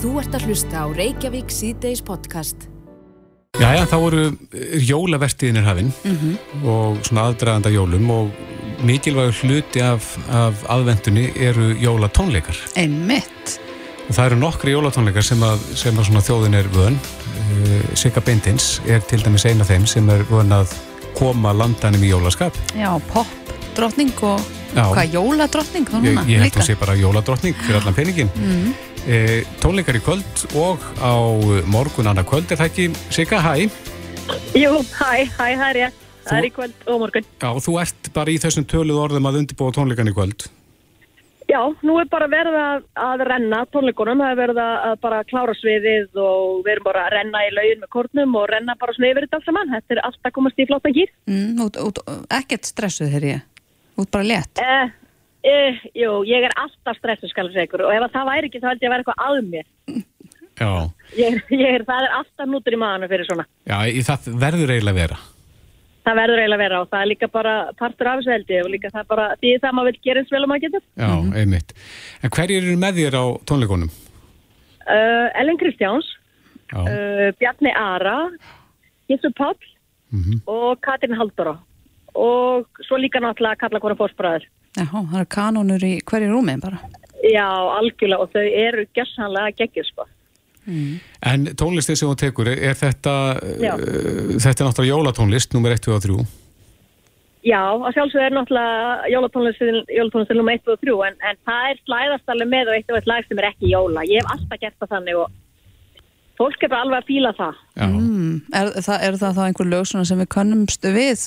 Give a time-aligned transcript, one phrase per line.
[0.00, 2.68] Þú ert að hlusta á Reykjavík síðdeis podcast.
[3.60, 4.22] Jæja, þá voru
[4.80, 5.90] jólavertiðinir hafinn
[6.64, 8.30] og svona aðdraganda jólum og
[8.86, 12.56] mikilvægur hluti af, af aðvendunni eru jólatónleikar.
[12.80, 13.58] Einmitt.
[14.08, 16.96] Og það eru nokkri jólatónleikar sem að, sem að svona þjóðin er vön.
[17.50, 20.72] Uh, Sigga Bindins er til dæmis eina þeim sem er vön að
[21.18, 22.56] koma landanum í jólaskap.
[22.78, 23.28] Já, pop
[23.76, 24.40] drottning og
[24.72, 24.86] Já.
[24.94, 26.62] hvað, jóladrottning þá Ég, núna ég held líka?
[26.62, 28.30] að sé bara jóladrottning fyrir allan peningin.
[28.38, 28.72] Mm.
[29.08, 31.16] Eh, tónleikar í kvöld og á
[31.70, 33.54] morgun annað kvöld er það ekki, Sigga, hæ?
[34.58, 35.98] Jú, hæ, hæ, það er ég.
[36.26, 37.28] Það er í kvöld og morgun.
[37.40, 40.46] Já, þú ert bara í þessum töluð orðum að undirbúa tónleikan í kvöld.
[41.50, 45.56] Já, nú er bara verið að, að renna tónleikunum, það er verið að, bara klára
[45.58, 49.10] sviðið og við erum bara að renna í laugin með kórnum og renna bara svona
[49.10, 49.72] yfir þetta allt saman.
[49.74, 51.10] Þetta er allt að komast í flottan gýr.
[51.26, 52.02] Mm, út, út,
[52.36, 53.46] ekkert stressuð þegar ég
[54.00, 54.92] út bara létt Eh,
[55.44, 58.48] eh, jú, ég er alltaf stressuð skal ég segja ykkur og ef að það væri
[58.50, 59.66] ekki þá held ég að vera eitthvað að mér.
[60.60, 60.70] Já,
[61.16, 63.46] Ég, ég er, það er alltaf nútur í maðanu fyrir svona.
[63.66, 65.18] já í það verður eiginlega að vera.
[66.04, 68.64] Það verður eiginlega að vera og það er líka bara partur af þessu held ég
[68.64, 70.84] og líka það er bara því það maður vil gera eins vel og maður getur.
[71.00, 71.74] Já, einmitt.
[72.24, 73.90] En hverjir eru með þér á tónleikunum?
[74.90, 76.08] Uh, Ellen Kristjáns,
[76.72, 78.16] Já, uh, Bjarni Ara,
[79.10, 79.56] Jessu Páll
[80.12, 80.40] Mhm.
[80.50, 81.56] og Katrin Halldóra
[82.18, 84.42] og svo líka náttúrulega kalla konar fórsbræður.
[84.78, 86.78] Já, það eru kanónur í hverju rúmi bara
[87.20, 90.06] Já, algjörlega og þau eru gjössanlega geggjur sko.
[91.26, 95.90] En tónlistin sem þú tekur, er, er þetta, uh, þetta er náttúrulega jólatónlist, nummer 1
[95.90, 96.16] og 3.
[97.48, 101.80] Já, að sjálfsögðu er náttúrulega jólatónlistin, jólatónlistin nummer 1 og 3 en, en það er
[101.84, 104.04] slæðast alveg með og eitt og eitt lag sem er ekki jóla.
[104.08, 105.38] Ég hef alltaf gert það þannig og
[106.40, 107.62] fólk er bara alveg að fíla það.
[107.80, 111.26] Já, mm, er, það, er það þá einhver lög sem við könnumst við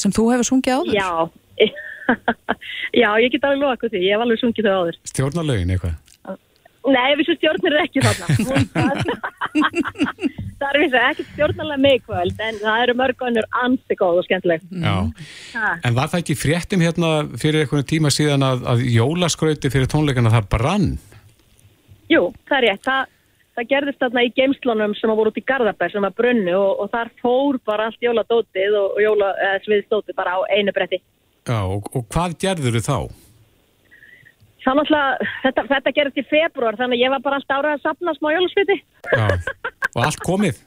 [0.00, 0.96] sem þú hefur sungið áður?
[0.96, 1.10] Já,
[3.02, 5.02] já, ég get alveg loða okkur því, ég hef alveg sungið þau áður.
[5.12, 5.98] stjórnarlögin eitthvað.
[6.88, 8.26] Nei, vissu stjórnir er ekki þarna.
[10.60, 14.64] það er vissu ekki stjórnarlega meikvöld, en það eru mörg önnur ansi góð og skemmtileg.
[14.72, 14.94] Já.
[15.58, 15.74] Ha.
[15.84, 20.32] En var það ekki fréttum hérna fyrir einhvern tíma síðan að, að jólaskrauti fyrir tónleikana
[20.32, 20.90] það brann?
[22.10, 22.84] Jú, það er rétt.
[22.88, 23.14] Það,
[23.58, 26.84] það gerðist þarna í geimslunum sem að voru út í Garðabær sem að brunnu og,
[26.84, 31.04] og þar fór bara allt jóladótið og, og jóla, eða, sviðstótið bara á einu bretti.
[31.48, 33.18] Já, og, og hvað gerður þau þá?
[34.60, 37.84] Það náttúrulega, þetta, þetta gerðist í februar þannig að ég var bara alltaf árað að
[37.86, 38.76] sapna smá jólasviti.
[39.08, 39.28] Já,
[39.94, 40.58] og allt komið?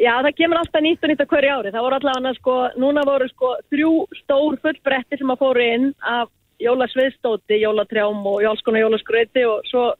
[0.00, 1.72] Já, það kemur alltaf nýtt og nýtt á hverju ári.
[1.74, 3.90] Það voru allavega, sko, núna voru sko þrjú
[4.22, 6.32] stór fullbretti sem að fóru inn af
[6.62, 9.90] jólasviðstóti, jólatrjám og alls konar jólaskröti og svo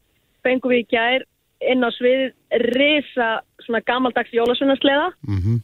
[0.46, 1.26] fengum við í gær
[1.70, 2.32] inn á svið
[2.72, 3.28] risa
[3.62, 5.60] svona gamaldags jólasunnarsleða Mm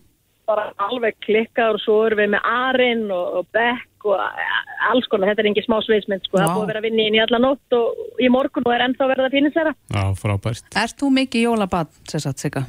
[0.49, 4.43] bara alveg klikkað og svo erum við með arinn og, og bekk og
[4.89, 7.07] alls konar, þetta er engin smá sviðsmynd sko, það búið að vera að vinna í
[7.09, 10.05] henni í alla nótt og í morgun og er ennþá verið að finna sér Já,
[10.23, 10.69] frábært.
[10.85, 12.65] Ert þú mikið jólabad, sér satt Sigga?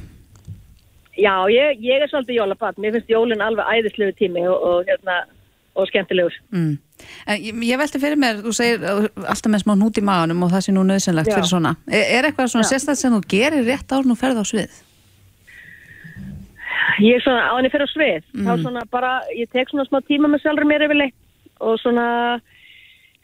[1.20, 5.16] Já, ég, ég er svolítið jólabat, mér finnst jólinn alveg æðislegu tími og, og, hérna,
[5.76, 6.36] og skemmtilegur.
[6.54, 6.76] Mm.
[7.26, 10.46] En ég, ég velti fyrir mér, þú segir uh, alltaf með smá hnút í maðunum
[10.46, 11.36] og það sé nú nöðsynlegt Já.
[11.38, 11.74] fyrir svona.
[11.90, 14.78] Er, er eitthvað svona sérstætt sem þú gerir rétt árn og ferð á svið?
[16.98, 20.00] Ég er svona á henni fyrir á svið, þá svona bara, ég tek svona smá
[20.08, 21.16] tíma með sjálfur mér yfirleitt
[21.60, 22.06] og svona,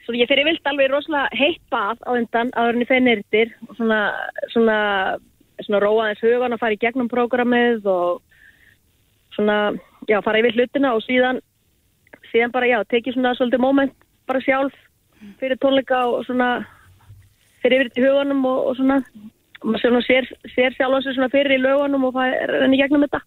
[0.04, 3.76] svona ég fyrir vilt alveg rosalega heitt bað á undan áður henni fyrir nýrtir og
[3.78, 4.00] svona,
[4.52, 4.78] svona,
[5.64, 8.22] svona róa þess hugan að fara í gegnum prógramið og
[9.36, 9.58] svona,
[10.08, 11.40] já, fara yfir hlutina og síðan,
[12.32, 13.94] síðan bara, já, tekið svona svolítið moment
[14.28, 14.74] bara sjálf
[15.40, 16.50] fyrir tónleika og svona
[17.62, 19.00] fyrir yfir til huganum og, og svona,
[19.62, 22.78] og maður svona sér, sér sjálf á sig svona fyrir í lögunum og er henni
[22.80, 23.22] gegnum þetta.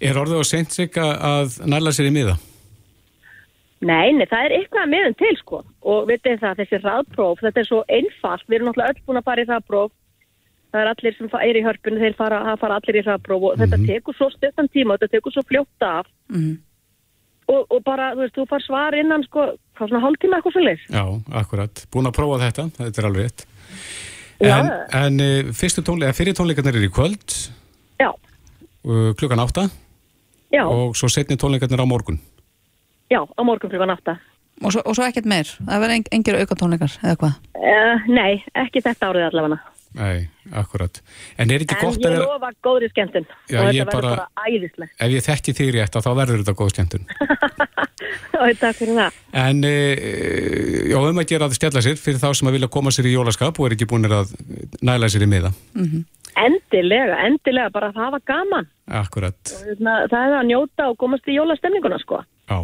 [0.00, 2.38] Er orðið á seint sig að næla sér í miða?
[3.80, 5.62] Nei, nei, það er eitthvað að miðum til sko.
[5.88, 9.28] Og vitið það, þessi hraðpróf, þetta er svo einfalt, við erum náttúrulega öll búin að
[9.28, 9.92] fara í hraðpróf.
[10.70, 13.46] Það er allir sem eru í hörpunni þeir fara, fara allir í hraðpróf.
[13.48, 16.10] Og þetta tekur svo stuttan tíma þetta tekur svo fljótt af.
[16.30, 16.58] Mm.
[17.50, 19.46] og, og bara, þú veist, þú far svar innan sko,
[19.78, 21.02] hvað svona hálftíma eitthvað leys Já,
[21.40, 21.82] akkurat.
[21.90, 23.46] Búin að prófa þetta, þetta er alveg rétt.
[24.40, 24.70] En,
[25.00, 27.34] en uh, fyrstu tónleika, fyrir tónleikarnir er í kvöld,
[28.00, 29.68] Já, uh, klukkan átta
[30.52, 32.18] já, og svo setni tónleikarnir á morgun.
[33.12, 34.18] já, á morgun klukkan átta
[34.60, 35.48] Og svo, og svo ekkert meir?
[35.64, 37.36] Það verður en, engir aukatónleikar eða hvað?
[37.56, 39.60] uh, Nei, ekki þetta árið allavega
[39.90, 41.00] Nei, akkurat.
[41.40, 43.96] En er ekki En gott ég að vera, lofa góðri skemmtun Já, og ég þetta
[43.96, 47.06] verður bara- bara æðislegt ef ég þekki þig rétt að þá verður þetta góð skemmtun.
[48.40, 52.28] og takk fyrir það En uh, já, um að gera að stjalla sér fyrir þá
[52.38, 54.30] sem að vilja koma sér í jólaskap og er ekki búin að
[54.86, 55.50] næla sér í miða.
[56.38, 58.68] Endilega, endilega, bara það var gaman
[59.00, 62.60] Akkurat, hérna, það er að njóta og komast í jólastemninguna sko já.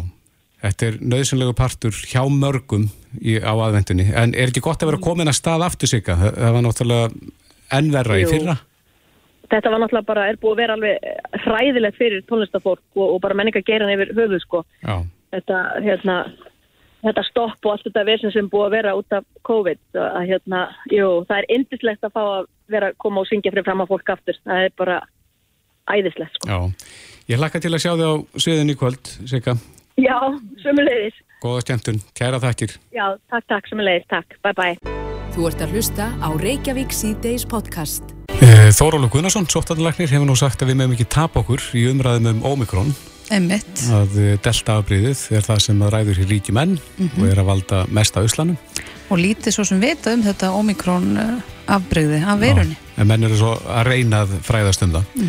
[0.57, 2.87] Þetta er nöðsynlegu partur hjá mörgum
[3.21, 4.07] í, á aðvendunni.
[4.17, 6.01] En er ekki gott að vera komin að stað aftur sig?
[6.07, 7.11] Það, var náttúrulega
[7.77, 8.31] ennverra í Jú.
[8.31, 8.55] fyrra.
[9.51, 13.37] Þetta var náttúrulega bara, er búið að vera alveg hræðilegt fyrir tónlistafólk og, og bara
[13.37, 14.63] menningageran yfir höfuð sko.
[14.81, 14.97] Já,
[15.35, 16.17] Þetta, hérna,
[17.07, 19.81] þetta stopp og allt þetta vesen sem búið að vera út af COVID.
[19.97, 23.67] Að, hérna, jú, það er indislegt að fá að vera að koma og syngja fyrir
[23.67, 24.39] fram að fólk aftur.
[24.47, 24.99] Það er bara
[25.87, 26.51] æðislegt sko.
[26.51, 26.59] já.
[27.27, 29.57] Ég hlakka til að sjá þig á sviðin í kvöld, Sigga.
[29.99, 30.15] Já,
[30.61, 31.17] sömulegis.
[31.43, 32.77] Góða skemmtun, kæra þakkir.
[32.95, 34.37] Já, takk, takk, sömulegis, takk.
[34.45, 34.95] Bye, bye.
[35.35, 38.15] Þú ert að hlusta á Reykjavík síðdeis podcast.
[38.37, 42.31] Eh, Þórólu Gunnarsson, sóttanlæknir, hefur nú sagt að við meðum ekki tapa okkur í umræðum
[42.31, 42.93] um Omikron.
[43.33, 43.83] Einmitt.
[43.91, 46.77] Að eh, delta-afbríðið er það sem að ræður hér ríki menn
[47.07, 48.57] og er að valda mest á Íslanum.
[49.11, 51.33] Og lítið svo sem vita um þetta Omikron uh,
[51.71, 52.75] afbreyði af veirunni.
[52.99, 55.25] En menn eru svo að reyna að fræðast um það.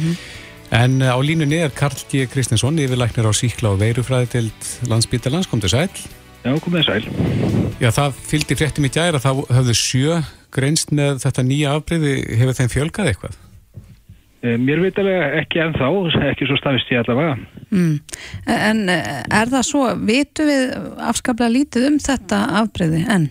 [0.78, 2.26] En eh, á línunni er Karl G.
[2.30, 4.48] Kristinsson, yfirlæknir á síkla og veirufræði til
[4.90, 5.88] landsbítalans, kom til sæl.
[6.44, 7.06] Já, komið sæl.
[7.80, 10.18] Já, það fylgdi fréttum í gæra, það höfðu sjö
[10.54, 13.38] greinst með þetta nýja afbreyði, hefur þeim fjölgað eitthvað?
[14.44, 15.88] Eh, Mér vitalega ekki ennþá,
[16.32, 17.38] ekki svo stafist ég allavega.
[17.70, 17.98] Mm.
[18.54, 20.72] En uh, er það svo, vitu við
[21.10, 23.28] afskaplega lítið um þetta afbreyði en?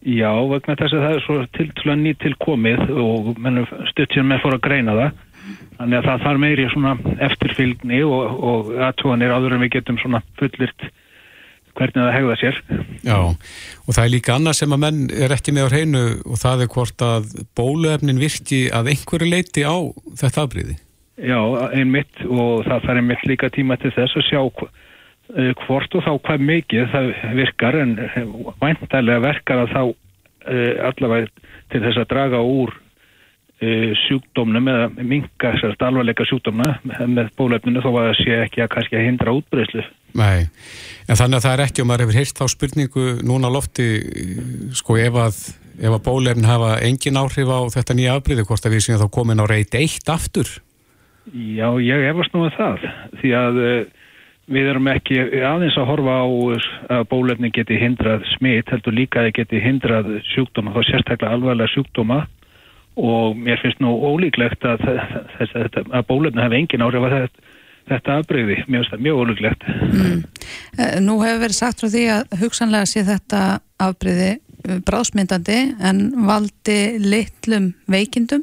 [0.00, 3.34] Já, vegna þess að það er svo tiltúlega nýtt til komið og
[3.90, 5.18] stutt sem með fór að greina það.
[5.80, 6.94] Þannig að það þarf meiri svona
[7.26, 10.88] eftirfylgni og, og aðtóðanir áður en við getum svona fullirt
[11.76, 12.60] hvernig það hegða sér.
[13.04, 16.40] Já, og það er líka annað sem að menn er ekki með á hreinu og
[16.40, 19.76] það er hvort að bóluefnin virki að einhverju leiti á
[20.20, 20.76] þetta afbreyði.
[21.20, 21.40] Já,
[21.76, 26.12] einmitt og það þarf einmitt líka tíma til þess að sjá eh, hvort og þá
[26.26, 28.20] hvað mikið það virkar en eh,
[28.62, 32.78] væntalega verkar að þá uh, allavega til þess að draga úr
[33.60, 39.02] sjúkdómnum eða minka sérst alvarleika sjúkdómna með, bólefninu þó að það sé ekki að kannski
[39.04, 39.84] hindra útbreyslu.
[40.16, 40.46] Nei,
[41.04, 43.90] en þannig að það er ekki og maður hefur heyrt þá spurningu núna á lofti
[44.80, 45.42] sko ef að,
[45.90, 49.44] að bólefnin hafa engin áhrif á þetta nýja afbreyði hvort að við séum þá komin
[49.44, 50.56] á reyt eitt aftur.
[51.30, 52.86] Já, ég efast nú að það
[53.20, 53.76] því að uh,
[54.50, 56.66] við erum ekki aðeins að horfa á uh,
[56.96, 61.74] að bólefni geti hindrað smitt heldur líka að þið geti hindrað sjúkdóma þá sérstaklega alvarlega
[61.74, 62.24] sjúkdóma.
[63.00, 64.82] Og mér finnst nú ólíklegt að,
[65.38, 67.14] að, að bólefni hafi engin áhrif að
[67.88, 69.66] þetta, afbreyði, mér finnst það mjög ólíklegt.
[69.70, 73.44] Uh, nú hefur verið sagt frá því að hugsanlega sé þetta
[73.80, 74.32] afbreyði
[74.86, 78.42] bráðsmyndandi en valdi litlum veikindum.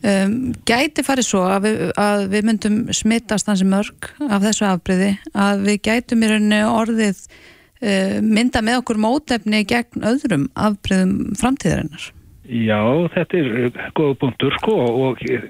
[0.00, 5.10] Um, gæti farið svo að við, að við myndum smittast hansi mörg af þessu afbreyði
[5.36, 12.08] að við gætum í rauninni orðið uh, mynda með okkur mótefni gegn öðrum afbreyðum framtíðarinnar.
[12.48, 12.80] Já,
[13.12, 15.44] þetta er uh, góða punktur sko og uh,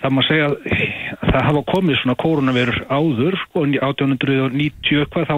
[0.00, 5.36] það má segja að það hafa komið svona koronavirur áður sko 1890 hvað þá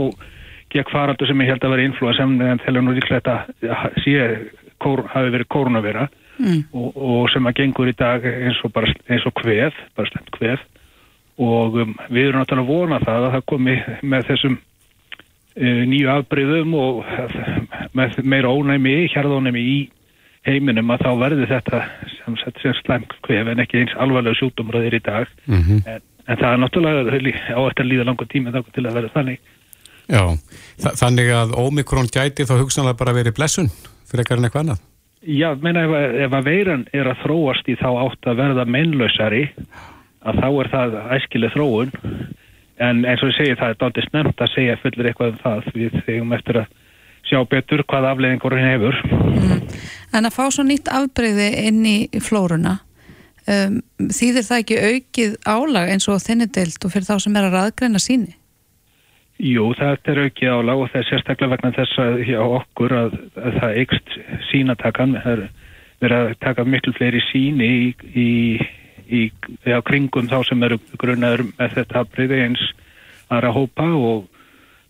[0.76, 4.14] gekk faraldur sem ég held að vera influensa en þegar nú líklega þetta sé
[4.78, 6.06] kor, hafi verið koronavira
[6.42, 6.62] Mm.
[6.74, 10.30] og, og sem að gengur í dag eins og bara eins og kvef, bara slemt
[10.34, 10.64] kvef
[11.42, 16.12] og um, við erum náttúrulega að vona það að það komi með þessum uh, nýju
[16.16, 17.02] afbreyðum og
[17.98, 19.78] með meira ónæmi, hjarðónæmi í
[20.48, 21.82] heiminum að þá verði þetta
[22.16, 26.38] sem sett sér slæmt kvef en ekki eins alvarlega sjúkdómröðir í dag Mm en, en
[26.38, 27.18] það er náttúrulega
[27.54, 29.40] á eftir að líða langa tíma þá til að vera þannig
[30.10, 30.24] Já,
[30.82, 33.70] þa þannig að Omikron gæti þá hugsanlega bara verið blessun
[34.10, 34.80] fyrir ekkar en eitthvað annað.
[35.22, 35.92] Já, menna ef,
[36.26, 39.42] ef að veiran er að þróast í þá átt að verða mennlausari
[40.26, 41.92] að þá er það æskileg þróun.
[42.82, 45.68] En eins og ég segi það er dálítið snemt að segja fullir eitthvað um það
[45.76, 46.72] við þegum eftir að
[47.30, 48.98] sjá betur hvað afleðingur henni hefur.
[50.12, 52.80] En að fá svo nýtt afbreyði inn í flóruna
[53.46, 53.78] um,
[54.10, 58.02] þýðir það ekki aukið álag eins og þinnideild og fyrir þá sem er að raðgreina
[58.02, 58.34] síni?
[59.42, 63.16] Jú, það er aukið álag og það er sérstaklega vegna þess að hjá okkur að,
[63.42, 64.12] að það eikst
[64.52, 65.42] sínatakan það er
[66.02, 68.28] verið að taka miklu fleiri síni í, í,
[69.10, 69.22] í
[69.66, 72.62] já, kringum þá sem eru grunnaður með þetta afbreyði eins
[73.32, 74.28] aðra hópa og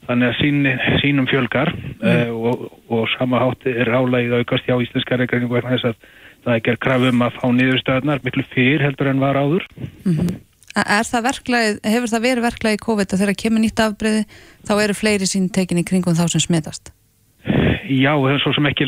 [0.08, 2.36] þannig að síni, sínum fjölgar mm.
[2.36, 6.08] og, og sama hátti er álagið aukast hjá íslenska reikningu vegna þess að
[6.42, 9.68] það er gerð krafum að fá niðurstöðnar miklu fyrr heldur en var áður
[10.72, 14.22] Er það verklagið, hefur það verið verklagið í COVID að þegar kemur nýtt afbreyði
[14.64, 16.92] þá eru fleiri sín tekin í kringum þá sem smitast?
[17.92, 18.86] Já, það er svo sem ekki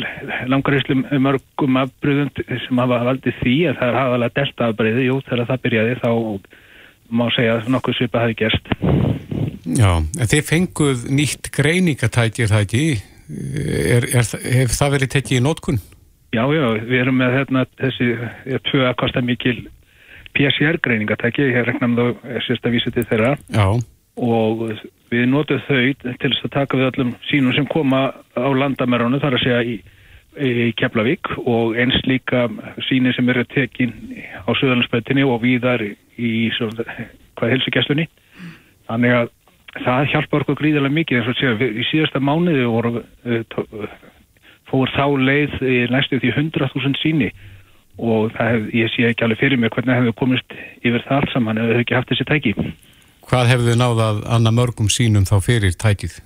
[0.49, 2.31] langar íslum mörgum afbröðum
[2.63, 6.11] sem hafa valdið því að það er hafalega delta afbreyði, jú, þegar það byrjaði þá
[7.19, 8.71] má segja að nokkuð svipa hafi gerst.
[9.65, 12.85] Já, en þið fenguð nýtt greiningatæki, er það ekki?
[13.95, 15.79] Er, er, hef það verið tekið í nótkun?
[16.35, 18.09] Já, já, við erum með hérna, þessi
[18.55, 19.57] er tvö að kosta mikil
[20.35, 23.35] PCR greiningatæki, ég rekna um þá sérst að vísa til þeirra.
[23.55, 23.67] Já,
[24.15, 24.63] og
[25.11, 29.37] við notum þau til þess að taka við öllum sínum sem koma á landamærunu þar
[29.37, 29.77] að segja í,
[30.39, 31.31] í Keflavík.
[31.43, 32.47] Og eins líka
[32.89, 33.95] síni sem eru tekin
[34.43, 36.51] á Suðalandsbættinni og víðar í
[37.35, 38.07] hvað helsugjastunni
[38.87, 39.31] þannig að
[39.83, 43.01] það hjálpar okkur gríðilega mikið eins og segja í síðasta mánuði voru
[44.69, 45.57] fór þá leið
[45.91, 47.31] næstu því 100.000 síni
[47.97, 51.59] og hef, ég sé ekki alveg fyrir mig hvernig hefur komist yfir það allt saman
[51.59, 52.53] ef við hefum ekki haft þessi tæki.
[53.25, 56.19] Hvað hefur þið náðað annað mörgum sínum þá fyrir tækið?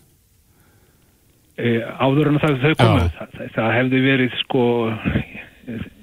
[1.60, 4.64] E, áður en það þau komuð það, það, það hefði verið sko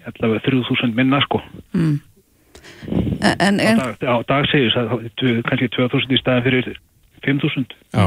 [0.07, 1.43] allavega 3000 minna sko.
[1.75, 1.97] Mm.
[3.27, 4.77] en, en, á dag, á dag segjus
[5.49, 6.73] kannski 2000 í staðan fyrir
[7.25, 8.07] 5000 Já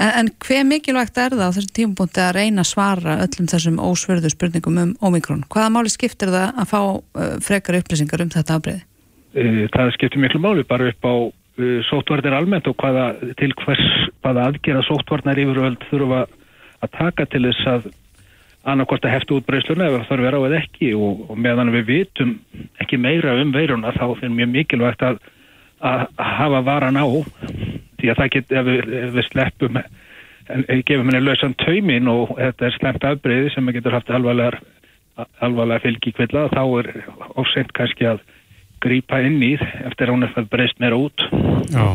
[0.00, 3.80] En, en hver mikilvægt er það á þessum tímpunkti að reyna að svara öllum þessum
[3.82, 5.44] ósverðu spurningum um Omikron?
[5.52, 8.84] Hvaða máli skiptir það að fá uh, frekar upplýsingar um þetta afbreyði?
[9.32, 13.84] E, það skiptir miklu máli bara upp á uh, sótvarnir almennt og hvaða, til hvers
[14.24, 16.24] hvaða aðgerða sótvarnar yfirvöld þurfa
[16.82, 17.90] að taka til þess að
[18.72, 21.88] annarkort að heftu útbreysluna ef það þarf vera á eða ekki og, og meðan við
[21.88, 22.34] vitum
[22.82, 25.18] ekki meira um veiruna þá finnum mjög mikilvægt að,
[25.82, 27.06] að, að hafa varan á
[28.02, 29.78] því að það get, ef við, ef við sleppum
[30.50, 34.60] en gefum henni lausan taumin og þetta er slemt afbreyði sem getur haft alvarlega,
[35.44, 36.90] alvarlega fylgi kvilla þá er
[37.38, 38.22] ósend kannski að
[38.82, 39.52] grýpa inn í
[39.86, 41.22] eftir að hún er breyst meira út
[41.70, 41.86] Já,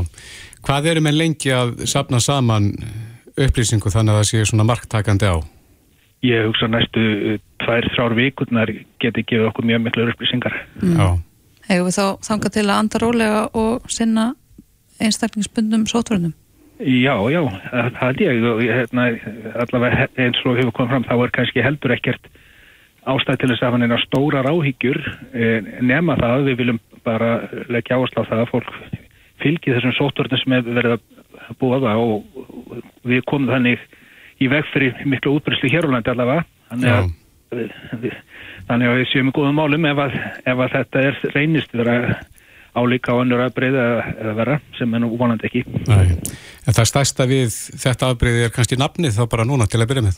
[0.64, 2.72] hvað eru með lengi að sapna saman
[3.38, 5.38] upplýsingu þannig að það sé svona marktakandi á?
[6.26, 8.72] Ég hugsa næstu tvær, þrjár vikurnar
[9.04, 10.96] geti gefið okkur mjög miklu upplýsingar mm.
[10.98, 11.10] Já
[11.68, 14.30] Hefur við þá þangað til að anda rólega og sinna
[15.04, 16.36] einstaklingsbundum sótverðnum?
[16.77, 18.44] Já, já, það held ég.
[18.51, 19.08] Og hérna,
[19.63, 22.30] allavega eins og hefur komið fram þá er kannski heldur ekkert
[23.08, 25.00] ástæð til þess að hann er stóra ráhyggjur
[25.86, 27.32] nema það, við viljum bara
[27.72, 28.74] leggja áherslu á það að fólk
[29.42, 33.86] fylgi þessum sótverðnum sem hefur verið að búa það og við komum þannig
[34.44, 36.46] í veg fyrir miklu útbryslu hér á landi allavega.
[36.68, 37.12] Þannig að,
[38.04, 38.18] við,
[38.68, 41.98] þannig að við séum í góðum málum ef að, ef að þetta er reynist vera
[42.76, 45.64] álíka á önnur aðbreyði eða vera sem er nú vonandi ekki.
[45.88, 46.18] Nei.
[46.68, 50.08] En það stærsta við þetta aðbreyði er kannski nafnið þá bara núna til að byrja
[50.08, 50.18] með?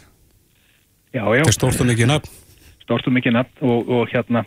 [1.13, 1.43] Já, já.
[1.43, 2.39] Þetta er stórt og mikið nafn?
[2.83, 4.43] Stórt og mikið nafn og, og hérna,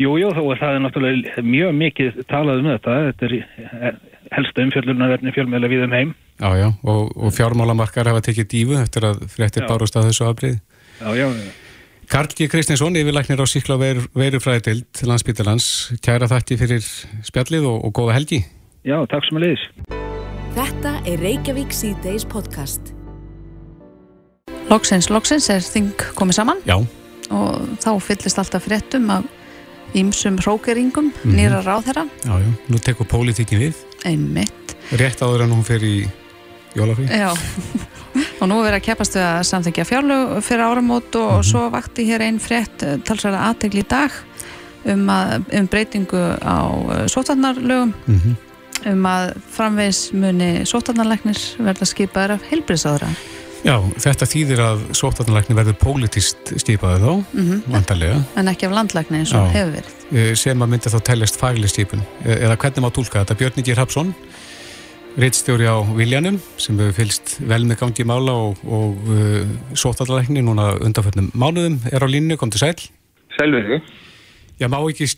[0.00, 2.98] jú, jú, þó er það er náttúrulega mjög mikið talað um þetta.
[3.10, 4.00] Þetta er
[4.36, 6.12] helsta umfjöldunarverðni fjölmjöla við um heim.
[6.40, 10.62] Já, já, og, og fjármálamarkar hafa tekið dífu eftir að fréttir bárust að þessu aðbreyði.
[11.00, 11.50] Já, já, já.
[12.10, 12.48] Karl G.
[12.50, 15.66] Kristinsson, yfirlæknir á Sikla veru, verufræðild landsbyttalans.
[16.02, 16.82] Kæra þætti fyrir
[17.22, 18.40] spjallið og, og góða helgi.
[18.82, 19.66] Já, takk sem að leiðis.
[20.56, 22.90] Þetta er Reykjavík C-Days podcast.
[24.72, 26.64] Loksins, loksins er þing komið saman.
[26.66, 26.80] Já.
[27.30, 29.30] Og þá fyllist alltaf fréttum af
[29.94, 31.38] ímsum hrókeringum, mm -hmm.
[31.38, 32.08] nýra ráð þeirra.
[32.26, 33.86] Já, já, nú tekur pólitíkin við.
[34.02, 34.74] Einmitt.
[34.98, 36.10] Rétt áður en hún fer í
[36.74, 37.06] jólafri.
[37.06, 37.30] Já,
[38.40, 41.48] og nú er að keppast við að samþengja fjárlög fyrir áramót og mm -hmm.
[41.50, 44.10] svo vakti hér einn frétt eh, talsverða aðtegli í dag
[44.84, 48.34] um, að, um breytingu á uh, sótarnarlögum mm -hmm.
[48.92, 53.08] um að framvegs muni sótarnarleiknir verða skipaður af heilbriðsáðra.
[53.64, 58.24] Já, þetta þýðir að sótarnarleiknir verður pólitist skipaður þá, mm -hmm.
[58.36, 59.52] En ekki af landleikni eins og Já.
[59.52, 60.36] hefur verið.
[60.36, 62.02] Sem að myndi þá tellist fagli skipun.
[62.24, 63.34] Eða hvernig má tólka þetta?
[63.34, 64.14] Björn Ingi Rapsson
[65.18, 69.40] reittstjóri á Viljanum sem hefur fylst vel með gangi mála og, og uh,
[69.74, 72.76] sótallækni núna undanföldnum mánuðum er á línu, kom til sæl
[73.38, 73.80] Sælverði
[74.60, 75.08] Já, má ekki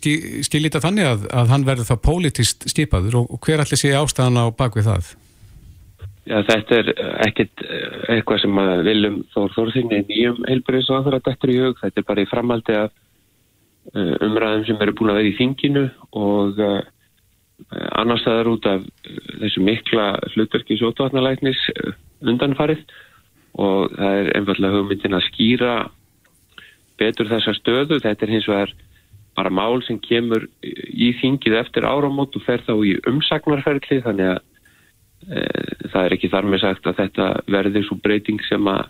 [0.47, 4.39] skilita þannig að, að hann verður það pólitist skipaður og, og hver allir sé ástæðan
[4.39, 5.09] á bakvið það?
[6.23, 6.91] Já, þetta er
[7.25, 7.63] ekkit
[8.07, 11.99] eitthvað sem að viljum Þór Þórþingni nýjum heilbúrið svo að er dættur í hug, þetta
[11.99, 12.93] er bara í framaldi af
[13.91, 15.83] uh, umræðum sem eru búin að vera í þinginu
[16.23, 16.79] og uh,
[17.71, 21.93] annar staðar út af eh, þessu mikla hlutverki sótvarnalæknis eh,
[22.23, 22.83] undanfarið
[23.59, 25.73] og það er einfallega hugmyndin að skýra
[26.97, 27.99] betur þessa stöðu.
[28.01, 28.73] Þetta er hins vegar
[29.37, 34.39] bara mál sem kemur í þingið eftir áramót og fer þá í umsagnarferðli þannig að
[35.29, 35.45] e,
[35.89, 38.83] það er ekki þar með sagt að þetta verður svo breyting sem að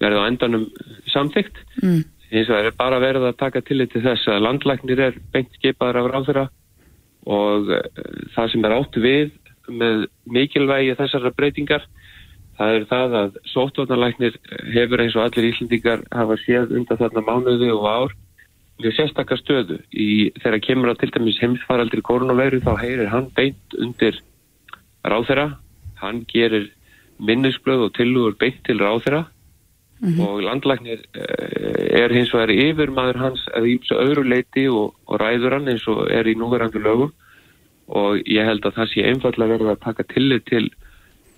[0.00, 0.68] verða á endanum
[1.12, 1.60] samþygt.
[1.82, 2.04] Mm.
[2.32, 6.12] Hins vegar er bara verið að taka til þess að landlæknir er beint skipaður af
[6.12, 6.46] ráðfyrra
[7.26, 7.86] og eh,
[8.34, 9.32] það sem er átt við
[9.66, 11.86] með mikilvægi þessara breytingar
[12.56, 14.38] það er það að sóttvarnalæknir
[14.74, 18.16] hefur eins og allir íslendingar hafa séð undan þarna mánuði og ár
[18.82, 19.78] við sérstakar stöðu.
[19.92, 24.18] Í þegar kemur að til dæmis heimsfaraldri koronaværu þá heyrir hann beint undir
[25.06, 25.54] ráþera,
[26.00, 26.70] hann gerir
[27.16, 29.24] minnisblöð og tilugur beint til ráþera
[30.00, 30.26] mm -hmm.
[30.26, 35.20] og landlæknir eh, er hins vegar yfir maður hans að ímsa öðru leiti og, og
[35.20, 37.12] ræður hann eins og er í núverandi lögum
[37.88, 40.70] og ég held að það sé einfallega verið að taka tillit til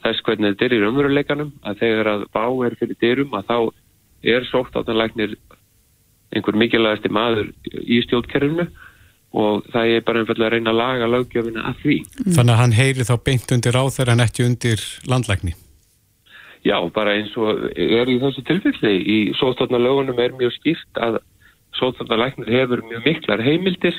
[0.03, 3.59] þess hvernig þetta er í raunveruleikanum að þegar að bá er fyrir dyrum að þá
[4.23, 5.37] er sóttátanlæknir
[6.35, 8.69] einhver mikilvægasti maður í stjórnkerfinu
[9.38, 11.97] og það er bara einfallega að reyna að laga lögjöfina að því.
[12.25, 15.55] Þannig að hann heyri þá beint undir á þeirra en ekki undir landlækni?
[16.67, 18.95] Já, bara eins og er í þessu tilfelli.
[18.99, 21.21] Í sóttátanlögunum er mjög skýrt að
[21.79, 23.99] sóttátanlæknir hefur mjög miklar heimildir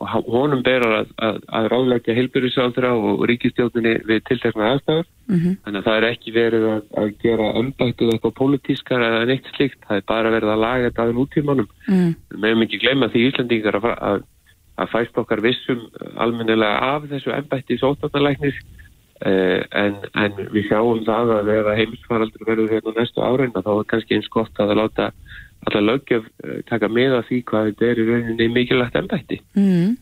[0.00, 5.06] og honum berar að, að, að ráðleggja heilbyrjusáldra og ríkistjóðinni við tiltekna aðstæður.
[5.28, 5.56] Mm -hmm.
[5.64, 9.80] Þannig að það er ekki verið að, að gera ömbættið eitthvað pólitískar eða neitt slikt.
[9.86, 11.68] Það er bara verið að laga þetta aðeins útímanum.
[11.88, 12.14] Mm.
[12.32, 14.24] Við meðum ekki glemja því Íslandingar að
[14.80, 15.82] að fæst okkar vissum
[16.20, 18.81] almennilega af þessu ennbætti sótarnalæknis eh,
[19.22, 24.18] en, en við sjáum það að ef heimisfaraldur verður hérna næstu árein þá er kannski
[24.18, 25.12] eins gott að láta
[25.66, 29.96] allar lögjöf eh, taka með að því hvað þetta er í rauninni mikilvægt ennbætti mm.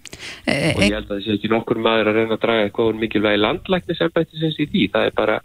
[0.48, 3.00] e og ég held að það sé ekki nokkur maður að reyna að draga eitthvað
[3.02, 5.38] mikilvægi landlæknis ennbætti sem sé því það er bara,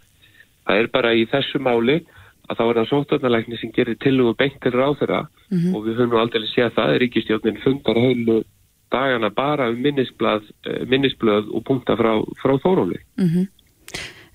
[0.64, 2.00] það er bara í þessu máli
[2.46, 5.74] að þá er það sótarnalækni sem gerir til og beint til ráþurra mm -hmm.
[5.74, 8.44] og við höfum aldrei séð það, Ríkistjónin fundar heilu
[8.90, 13.00] dagana bara um eh, minnisblöð og punkta frá, frá þóróli.
[13.18, 13.46] Mm -hmm.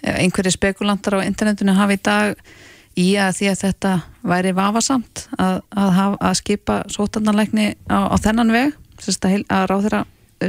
[0.01, 2.45] Einhverju spekulantar á internetinu hafi í dag
[2.99, 3.91] í að því að þetta
[4.27, 10.01] væri vafasamt að, að, að skipa sótarnarleikni á, á þennan veg, að, að ráð þeirra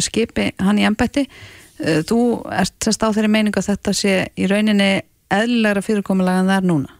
[0.02, 1.26] skipi hann í ennbætti.
[1.82, 2.20] Eh, þú
[2.52, 4.90] ert sérst á þeirri meiningu að þetta sé í rauninni
[5.32, 6.98] eðlilegra fyrirkomulega en það er núna?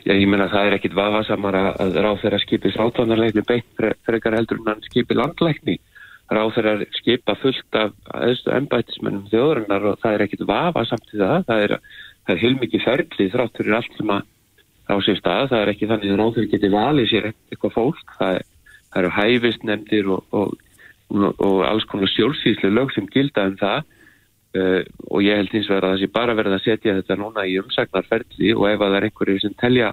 [0.00, 4.36] Já, ég menna að það er ekkit vafasamar að ráð þeirra skipi sátanarleikni beint frekar
[4.38, 5.76] heldur en hann skipi landleikni.
[6.30, 11.46] Þeirra skipa fullt af aðstu ennbætismennum þjóðurinnar og það er ekkit vafasamt í það.
[11.48, 11.74] Það er,
[12.30, 14.28] er heilmikið ferlið þrátt fyrir allt sem að
[14.90, 15.48] á sér stað.
[15.50, 18.14] Það er ekki þannig að þeirra geti valið sér eitthvað fólk.
[18.18, 20.54] Það, er, það eru hæfistnefndir og, og,
[21.10, 23.82] og, og alls konar sjálfsýslu lög sem gilda um það
[24.50, 24.82] Uh,
[25.14, 27.52] og ég held eins og að það sé bara verið að setja þetta núna í
[27.60, 29.90] umsagnarferðli og ef að það er einhverju sem telja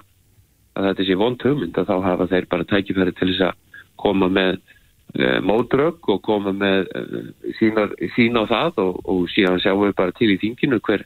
[0.74, 4.58] að þetta sé vond hugmynd þá hafa þeir bara tækifæri til þess að koma með
[5.42, 10.28] mótrögg og koma með uh, sína á það og, og síðan sjáum við bara til
[10.34, 11.04] í þinginu hver,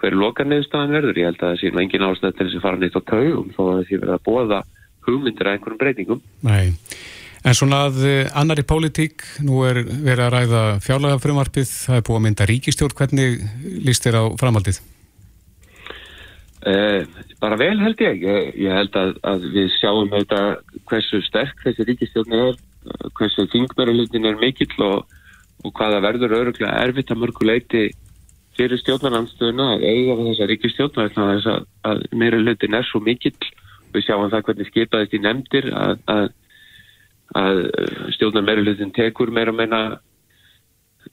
[0.00, 1.18] hver lokarniðstafan verður.
[1.18, 3.62] Ég held að það sé engin ástæð til þess að fara neitt á taugum þó
[3.64, 4.60] að það sé verið að bóða
[5.08, 6.22] hugmyndir að einhverjum breytingum.
[6.46, 6.76] Nei.
[7.40, 12.02] En svona að eh, annari pólitík, nú er verið að ræða fjárlega frumarpið, það er
[12.04, 13.44] búið að mynda ríkistjórn, hvernig
[13.86, 14.80] líst þér á framaldið?
[16.68, 17.06] Eh,
[17.40, 20.40] bara vel held ég, ég, ég held að, að við sjáum þetta
[20.90, 22.60] hversu sterk þessi ríkistjórn er,
[23.18, 25.08] hversu þingmöruleitin er mikill og,
[25.64, 27.86] og hvaða verður öruglega erfitt að mörguleiti
[28.56, 31.48] fyrir stjórnarnanstöðuna að eiga þessa ríkistjórn að,
[31.86, 33.36] að meira leitin er svo mikill,
[33.94, 36.28] við sjáum það hvernig skipaðist í nefndir að, að
[37.38, 37.60] að
[38.16, 39.80] stjórnar meirulutin tekur meira meina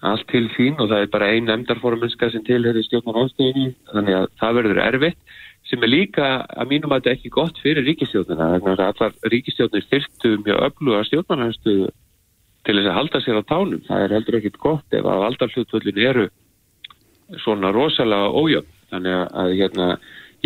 [0.05, 4.25] allt til þín og það er bara ein nefndarforminska sem tilhörður stjórnar ástöðinu þannig að
[4.41, 5.35] það verður erfitt
[5.67, 9.33] sem er líka að mínum að þetta er ekki gott fyrir ríkistjórnina þannig að allar
[9.33, 11.89] ríkistjórnir styrtu mjög öfluga stjórnarhanstöðu
[12.67, 13.83] til þess að halda sér á tánum.
[13.87, 16.29] Það er heldur ekkit gott ef að valdarflutvöldin eru
[17.43, 18.73] svona rosalega ójöfn.
[18.87, 19.87] Þannig að hérna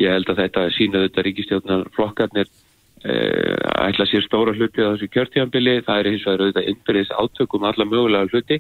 [0.02, 2.50] ég held að þetta sína þetta ríkistjórnar flokkarnir
[3.02, 7.64] Eh, ætla sér stóra hluti á þessu kjörtíðanbili, það er hins vegar auðvitað innbyrðis átökum
[7.66, 8.60] allar mögulega hluti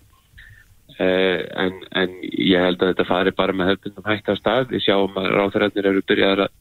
[1.01, 5.15] en, en ég held að þetta fari bara með höfnum hægt að stað, við sjáum
[5.21, 6.51] að ráþarænir eru byrjað að,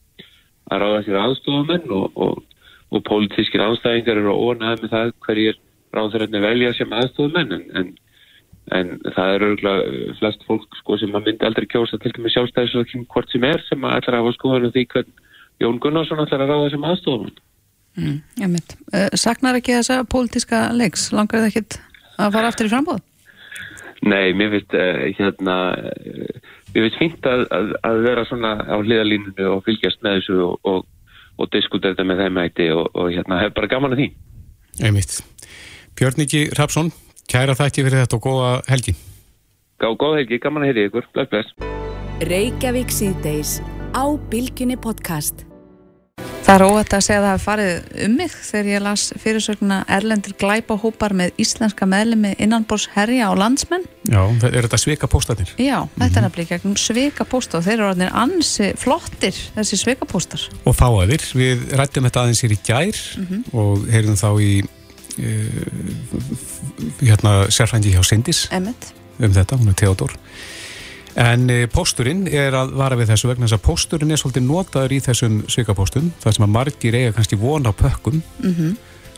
[0.71, 5.59] að ráða sér aðstofumenn og, og, og pólitískir ástæðingar eru ónæðið með það hverjir
[5.97, 7.93] ráþarænir velja sem aðstofumenn en, en,
[8.79, 9.51] en það eru
[10.19, 13.63] flest fólk sko, sem að myndi aldrei kjósa til og með sjálfstæðisvöldum hvort sem er
[13.67, 15.15] sem að að hafa skoðan því hvern
[15.61, 17.41] Jón Gunnarsson ætlar að ráða sem aðstofumenn
[17.99, 18.21] Mm,
[18.95, 21.09] uh, Saknar ekki þessa pólitíska leiks?
[21.11, 21.79] Langar það ekkit
[22.15, 23.01] að fara aftur í frambóð?
[24.01, 26.39] Nei, mér finnst uh, hérna, uh,
[26.73, 30.55] mér finnst fint að, að, að vera svona á hliðalínunu og fylgjast með þessu og,
[30.65, 30.87] og,
[31.37, 34.09] og diskutera þetta með þeim ætti og, og hérna, hef bara gaman að því.
[34.81, 35.19] Einmitt.
[35.99, 36.89] Björn Iki Rapsson,
[37.29, 38.97] kæra þætti fyrir þetta og góða helgi.
[39.81, 41.07] Gá, góða helgi, gaman að heyri ykkur.
[41.13, 41.53] Bless, bless.
[42.31, 43.59] Reykjavík síðdeis
[43.93, 45.45] á Bilginni podcast.
[46.41, 49.75] Það er óvægt að segja að það hefði farið um mig þegar ég las fyrirsögnuna
[49.95, 53.85] Erlendur glæpahópar með íslenska meðlemi innanbors herja á landsmenn.
[54.09, 55.53] Já, er þetta svika póstanir?
[55.55, 56.17] Já, þetta mm -hmm.
[56.17, 60.41] er nefnilega gegnum svika pósta og þeir eru orðinir ansi flottir þessi svika póstar.
[60.65, 63.41] Og fáaðir, við rættum þetta aðeins hér í gær mm -hmm.
[63.53, 64.51] og heyrðum þá í
[65.19, 65.61] uh,
[66.99, 68.93] hérna sérfængi hjá Sindis Emmett.
[69.19, 70.11] um þetta, hún er Theodor.
[71.21, 74.95] En eh, pósturinn er að vara við þessu vegna þess að pósturinn er svolítið notaður
[74.95, 78.71] í þessum svikapóstum, það sem að margir eiga kannski vona á pökkum mm -hmm.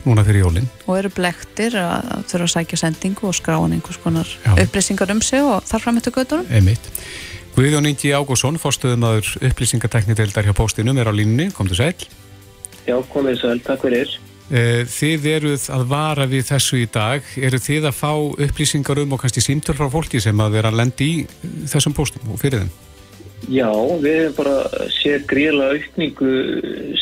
[0.04, 0.68] núna fyrir jólinn.
[0.86, 4.52] Og eru blektir að þurfa að sækja sendingu og skráin einhvers konar Já.
[4.64, 6.50] upplýsingar um sig og þar fram eftir göttunum.
[6.50, 6.90] Einmitt.
[7.56, 11.94] Guðjón Ingi Ágússon, fórstuðumadur upplýsingatekniteildar hjá póstinum, er á línni, kom þú sæl.
[12.86, 14.10] Já, komið sæl, takk fyrir.
[14.52, 17.28] Eh, þið eruð að vara við þessu í dag.
[17.40, 18.10] Eru þið að fá
[18.44, 21.22] upplýsingar um og kannski símtöl frá fólki sem að vera að lendi í
[21.72, 22.74] þessum póstum og fyrir þeim?
[23.48, 26.34] Já, við hefum bara séð gríðlega aukningu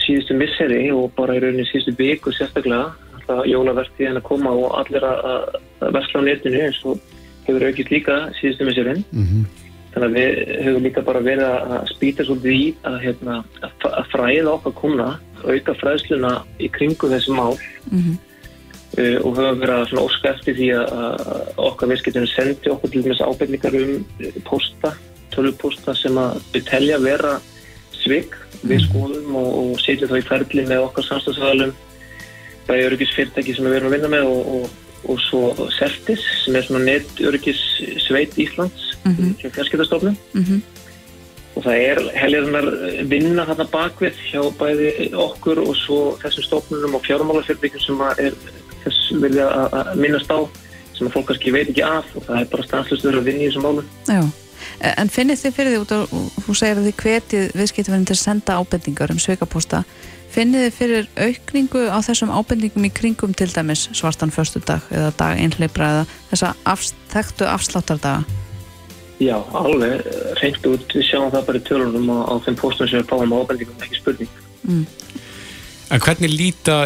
[0.04, 2.92] síðustu misseri og bara í rauninni síðustu viku sérstaklega.
[3.26, 5.58] Það jólavertið en að koma og allir að
[5.94, 7.02] versla á netinu eins og
[7.46, 9.04] hefur aukist líka síðustu misserinn.
[9.10, 9.61] Mm -hmm.
[9.92, 14.54] Þannig að við höfum líka bara verið að spýta svolítið í að, hérna, að fræða
[14.56, 15.08] okkar komna,
[15.44, 17.56] auka fræðsluna í kringu þessi mál
[17.90, 18.16] mm -hmm.
[18.98, 23.24] uh, og höfum verið að óska eftir því að okkar viðskiptunum sendi okkur til þess
[23.26, 23.94] ábyrningar um
[24.48, 24.94] posta,
[25.34, 27.40] tölvposta sem að við telja vera
[28.62, 28.84] við mhm.
[28.88, 31.74] skoðum og, og setjum þá í ferli með okkar samstagsvæðalum
[32.68, 36.66] bæði öryggisfyrirtæki sem við erum að vinna með og, og og svo Certis sem er
[36.66, 37.60] svona netörgis
[38.02, 39.34] sveit Íslands mm -hmm.
[39.40, 40.60] hjá fjarskiptastofnum mm -hmm.
[41.54, 42.66] og það er helgirinnar
[43.08, 48.32] vinna þarna bakvið hjá bæði okkur og svo þessum stofnunum og fjármálafyrbyggjum sem er
[48.84, 50.48] þess vilja að minnast á
[50.94, 53.48] sem að fólk kannski veit ekki af og það er bara stanslustur að vinna í
[53.48, 54.22] þessum málum Já,
[54.96, 56.08] en finnir þið fyrir því út og
[56.46, 59.84] þú segir að þið hvetið viðskiptverðin til að senda ábendingar um sveikaposta
[60.32, 65.10] Finnið þið fyrir aukningu á þessum ábendingum í kringum til dæmis svartan förstu dag eða
[65.18, 68.38] dag einhleipra eða þessa afs, þekktu afsláttardaga?
[69.20, 70.00] Já, alveg
[70.40, 73.34] reynd út, við sjáum það bara í tölunum á, á þeim postum sem við fáum
[73.36, 74.32] á ábendingum, ekki spurning.
[74.64, 74.86] Mm.
[75.92, 76.78] En hvernig líta,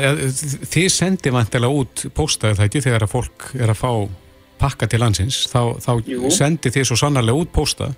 [0.67, 3.91] þið sendir vantilega út postaðu það ekki þegar að fólk er að fá
[4.59, 5.93] pakka til landsins, þá, þá
[6.35, 7.95] sendir þið svo sannarlega út postað?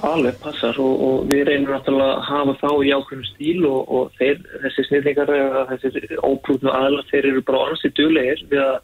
[0.00, 4.14] Alveg passar og, og við reynum náttúrulega að hafa þá í ákveðnum stíl og, og
[4.16, 8.78] þeir, þessi snillningar eða þessi óprúfnu aðla, þeir eru bara ansið duglegir við að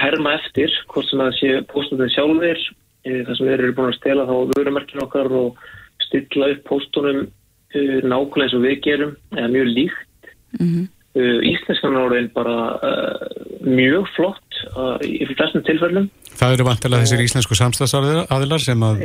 [0.00, 2.62] herma eftir hvort sem það sé póstunum sjálfur,
[3.08, 5.66] eh, þar sem þeir eru búin að stela þá vörumerkinu okkar og
[6.06, 10.32] stilla upp póstunum uh, nákvæmlega eins og við gerum, eða mjög líkt.
[10.58, 10.86] Mm -hmm.
[11.18, 13.30] Uh, Íslenskan áraðin bara uh,
[13.66, 14.60] mjög flott
[15.04, 16.10] í flestum tilfellum.
[16.36, 19.02] Það eru vantilega þessir íslensku samstagsaðilar sem að...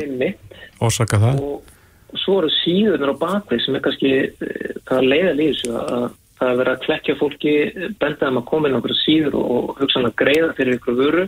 [0.84, 1.40] Ósaka það?
[1.46, 4.12] Og svo eru síðunar á bakveg sem er kannski
[4.88, 7.54] það eh, leiða lýs að það er verið að klekja fólki
[8.02, 11.26] bendaðum að koma inn á okkur síður og hugsanlega greiða fyrir ykkur vöru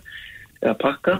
[0.59, 1.15] eða pakka.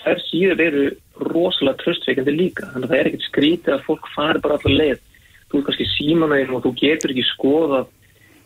[0.00, 0.84] Þær síður eru
[1.28, 5.04] rosalega tröstveikandi líka þannig að það er ekkert skrítið að fólk fari bara allar leið.
[5.48, 7.92] Þú er kannski símanægum og þú getur ekki skoða eh,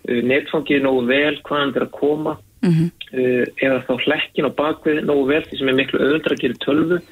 [0.08, 2.88] netfangið nógu vel hvaðan er að koma mm -hmm.
[3.62, 7.02] eða þá hlekkin á bakvið nógu vel því sem er miklu öðra að gera tölvu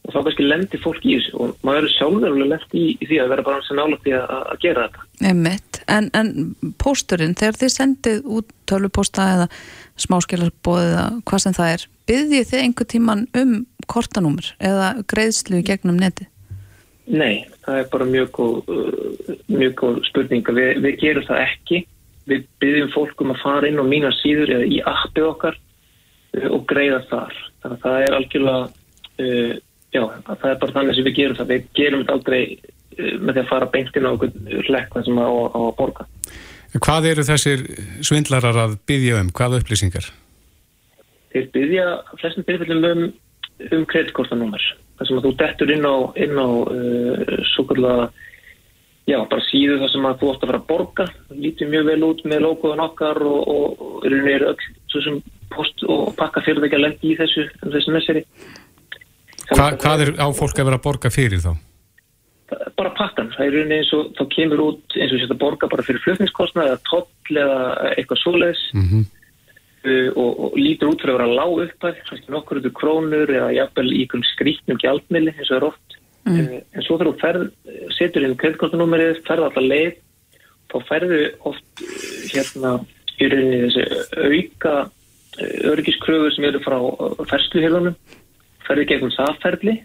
[0.00, 3.20] og þá kannski lendir fólk í þessu og maður er sjálfur lend í, í því
[3.20, 5.06] að vera bara hans að nála því að, gera þetta.
[5.90, 9.46] En, en pósturinn, þegar þið sendið út tölvuposta eða
[10.00, 13.54] smáskilarbóð eða hvað sem það er, byggðið þið einhver tíman um
[13.90, 16.28] kortanúmur eða greiðslu gegnum neti?
[17.10, 20.54] Nei, það er bara mjög góð, uh, mjög góð spurninga.
[20.54, 21.80] Vi, við gerum það ekki.
[22.30, 26.66] Við byggjum fólkum að fara inn á mína síður eða í appið okkar uh, og
[26.70, 27.40] greiða þar.
[27.62, 28.62] Þannig að það er algjörlega
[29.24, 29.54] uh,
[29.96, 31.50] já, það er bara þannig sem við gerum það.
[31.54, 35.28] Við gerum þetta aldrei uh, með því að fara beintinn á okkur hlekna sem á,
[35.28, 36.08] að borga.
[36.78, 37.64] Hvað eru þessir
[38.06, 39.32] svindlarar að byggja um?
[39.34, 40.06] Hvaða upplýsingar?
[41.34, 41.86] Þeir byggja
[42.20, 43.04] flestum byrjum um,
[43.74, 44.62] um kreditkortanúmer.
[44.98, 48.10] Það sem að þú dettur inn á, inn á uh, svo kallega
[49.08, 51.06] já, bara síðu það sem að þú ótt að fara að borga.
[51.34, 54.56] Lítið mjög vel út með logoðan okkar og, og, og er öll
[54.90, 58.24] svo sem post og pakka fyrir það ekki að lendi í þessu, um þessu messeri.
[59.50, 61.52] Hva, hvað er á fólk að vera að borga fyrir þá?
[62.78, 65.70] Bara pakkan, það er rauninni eins og þá kemur út eins og sér að borga
[65.70, 67.58] bara fyrir flutningskostnað eða toll eða
[67.94, 69.04] eitthvað svoleiðis mm -hmm.
[69.86, 73.52] uh, og, og lítur út fyrir að vera lág uppæð, kannski nokkur út krónur eða
[73.54, 76.38] jafnvel í einhvern skrítnum gjaldmili eins og er oft mm.
[76.38, 77.44] uh, en svo þegar þú ferð,
[77.96, 79.98] setur inn kreditkortanúmerið, ferð alltaf leið
[80.70, 82.74] þá ferðu oft uh, hérna
[83.20, 83.84] í rauninni þessi
[84.24, 87.96] auka uh, örgiskröfur sem eru frá uh, fersluhjörðunum
[88.66, 89.80] ferði gegnum það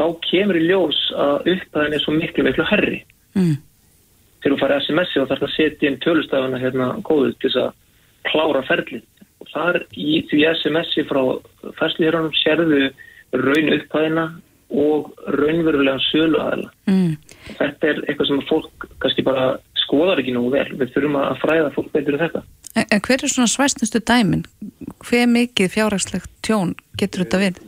[0.00, 3.02] þá kemur í ljós að upphæðin er svo miklu miklu herri
[3.36, 3.56] mm.
[4.40, 7.74] þegar þú farið SMS-i og þarf að setja inn tölustafana hérna góðu til þess að
[8.30, 9.02] klára ferli
[9.40, 11.20] og þar í því SMS-i frá
[11.80, 12.88] fæsliðurunum sérðu
[13.36, 14.26] raun upphæðina
[14.70, 17.14] og raunverulega sölu aðeila mm.
[17.58, 19.48] þetta er eitthvað sem fólk kannski bara
[19.80, 20.68] skoðar ekki nú vel.
[20.78, 22.44] Við þurfum að fræða fólk betur en þetta.
[22.78, 24.44] En, en hver er svona svæstnustu dæmin?
[25.02, 27.60] Hver mikið fjárhagslegt tjón getur þetta við?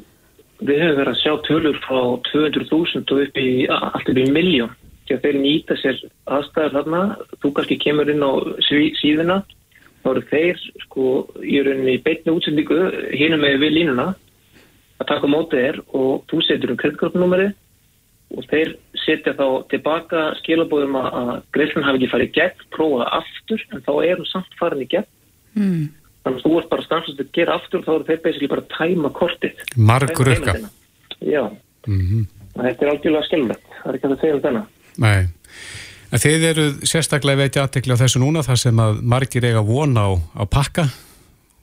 [0.63, 1.99] við hefum verið að sjá tölur frá
[2.31, 4.79] 200.000 og upp í allt í miljón
[5.13, 5.99] að þeir nýta sér
[6.33, 7.01] aðstæðar þarna.
[7.43, 8.33] Þú kannski kemur inn á
[8.65, 9.43] síðuna.
[10.01, 11.09] Þá eru þeir sko
[11.45, 12.79] í rauninni beitni útsendingu
[13.13, 14.07] hínum með við línuna
[15.03, 17.49] að taka mótið er og þú setur um kreditkortnúmeri
[18.33, 23.19] og þeir setja þá tilbaka skilabóðum að, að greiðslun hafi ekki farið gegn, prófa það
[23.19, 25.11] aftur en þá er hún samt farin í gegn
[25.53, 25.91] Mm.
[26.25, 28.71] þannig að þú ert bara stanslust að gera aftur þá eru þeir basically bara að
[28.73, 30.71] tæma kortið Margur heimildina.
[31.21, 31.43] Já,
[31.85, 32.23] Mm
[32.57, 34.67] þetta er algjörlega skilvægt það er ekki að segja um þennan
[35.03, 35.21] Nei.
[36.13, 39.97] En þið eru sérstaklega veit aðtekli á þessu núna þar sem að margir eiga von
[39.97, 40.85] á, á pakka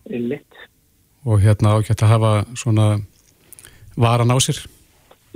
[0.10, 0.64] Einmitt.
[1.26, 2.88] og hérna ágætt að hafa svona
[4.00, 4.64] varan á sér.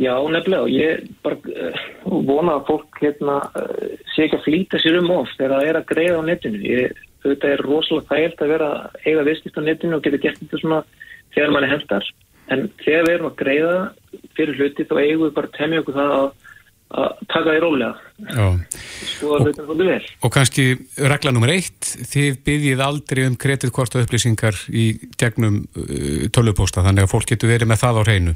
[0.01, 1.81] Já, nefnilega og ég bara uh,
[2.25, 5.77] vona að fólk hérna uh, sé ekki að flýta sér um of þegar það er
[5.77, 6.61] að greiða á netinu.
[6.65, 10.39] Ég, þetta er rosalega þægilt að vera að eiga viðskipt á netinu og geta gert
[10.41, 10.79] þetta svona
[11.35, 12.07] þegar mann er hendar.
[12.51, 13.75] En þegar við erum að greiða
[14.37, 16.25] fyrir hluti þá eigum við bara að temja okkur það að,
[17.03, 17.93] að taka því rólega.
[18.33, 18.47] Já.
[19.11, 20.07] Skoða hlutin svolítið vel.
[20.25, 20.65] Og kannski
[21.13, 24.87] regla nummer eitt, þið byggjið aldrei um kreditkorta upplýsingar í
[25.21, 28.35] gegnum uh, tölvupósta þannig að fólk getur verið með það á hreinu.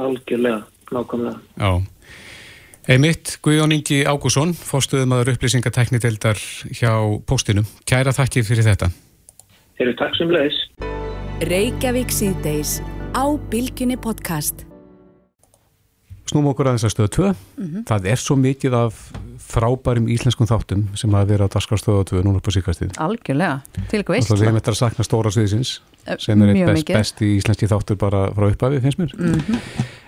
[0.00, 1.38] Algjörlega, nákvæmlega.
[1.60, 1.70] Já.
[2.90, 6.40] Einmitt, Guðjón Ingi Ágússon, fórstuðum aður upplýsingatekniteldar
[6.72, 6.90] hjá
[7.28, 7.68] póstinum.
[7.86, 8.88] Kæra þakki fyrir þetta.
[9.80, 10.58] Eru takk sem leiðis.
[11.50, 12.80] Reykjavík síðdeis
[13.12, 14.64] á Bilginni podcast.
[16.30, 17.30] Snúm okkur aðeins að stöðu 2.
[17.58, 17.84] Mhm.
[17.88, 18.98] Það er svo mikið af
[19.50, 22.92] frábærum íslenskum þáttum sem að vera á dagskrastöðu 2 núna upp á síkastið.
[22.96, 25.80] Algjörlega, til ykkur Það er veist einmitt að sakna stóra sviðsins
[26.18, 26.96] sem er eitt best, mikið.
[27.00, 29.14] besti íslenski þáttur bara frá upphafi, finnst mér.
[29.18, 29.60] Mhm.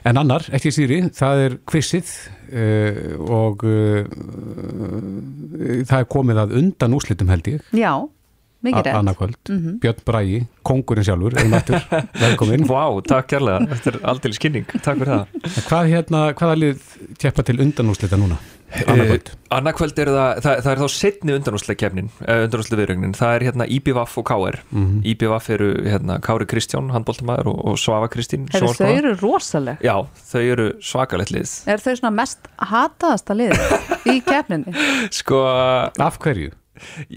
[0.04, 2.08] En annar, ekki síri, það er kvissið
[2.50, 4.02] uh, og uh,
[5.86, 7.92] það er komið að undan úslitum held ég, Já,
[8.70, 9.36] annarkvöld.
[9.48, 9.78] Mhm.
[9.82, 11.82] Björn Bræi, kongurinn sjálfur, einmættur,
[12.22, 12.66] velkominn.
[12.70, 15.52] Vá, takk kærlega, þetta er aldrei skynning, takk fyrir það.
[15.68, 18.38] Hvað hérna, hvaða lið tjeppa til undan úslita núna?
[18.72, 19.26] Annarkvöld.
[19.28, 23.34] Uh, annarkvöld er það, það, það er þá setni undanúslega kefnin, uh, undanúslega viðrögnin, það
[23.36, 24.58] er hérna IBVF og KR.
[24.72, 25.02] Mhm.
[25.12, 28.48] IBVF eru hérna Kári Kristján, handbóltamæður og, og Svava Kristín.
[28.54, 29.96] Heru, Þau eru rosaleg Já,
[30.32, 31.52] þau eru svakalegt lið.
[31.68, 33.52] Er þau svona mest hataðasta lið
[34.08, 34.72] í kefninni?
[35.20, 35.44] Sko,
[36.00, 36.54] Af hverju?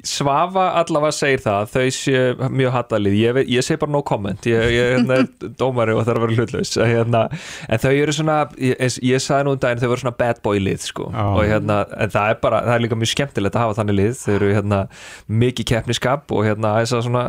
[0.06, 2.22] Svafa allavega segir það, þau sé
[2.56, 5.28] mjög hattalið, ég, ég segi bara no comment, ég, ég hérna, er
[5.62, 7.24] dómari og það er að vera hlutlaus, hérna,
[7.70, 10.62] en þau eru svona, ég, ég sagði nú um daginn, þau eru svona bad boy
[10.62, 11.24] lið, sko, Já.
[11.26, 11.80] og hérna,
[12.14, 14.82] það er bara, það er líka mjög skemmtilegt að hafa þannig lið, þau eru hérna
[15.46, 17.26] mikið keppniskap og hérna þess að svona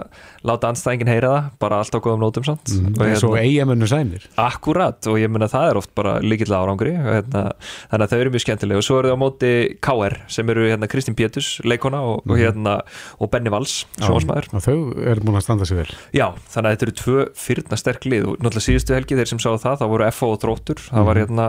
[0.47, 3.87] láta anstæðingin heyra það, bara allt á góðum nótum samt, Mm, og eins og eigamönnu
[3.89, 4.25] sæmir.
[4.43, 7.45] Akkurat og ég meina það er oft bara líkill árangri hérna,
[7.93, 9.51] þannig að þau eru mjög skemmtilega og svo eru þau á móti
[9.87, 12.77] KR sem eru hérna Kristín Pétus, leikona og, og, hérna,
[13.23, 15.89] og Benny Valls, sjónsmaður Og þau eru múin að standa sig vel.
[16.17, 19.43] Já, þannig að þetta eru tvö fyrna sterk lið og náttúrulega síðustu helgi þeir sem
[19.43, 20.83] sáðu það, það voru FO og Þróttur.
[20.89, 21.47] Það, var, hérna,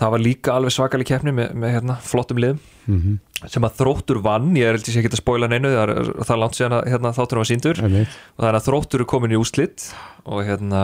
[0.00, 4.22] það var líka alveg svakalig keppni með, með hérna, flottum liðum Mm sem að Þróttur
[4.24, 6.86] vann, ég er sé ekki að spoila neinu, það er, það er langt síðan að
[6.92, 8.14] hérna, þátturum var síndur Einmitt.
[8.32, 9.84] og þannig að Þróttur er komin í úslit
[10.26, 10.80] og hérna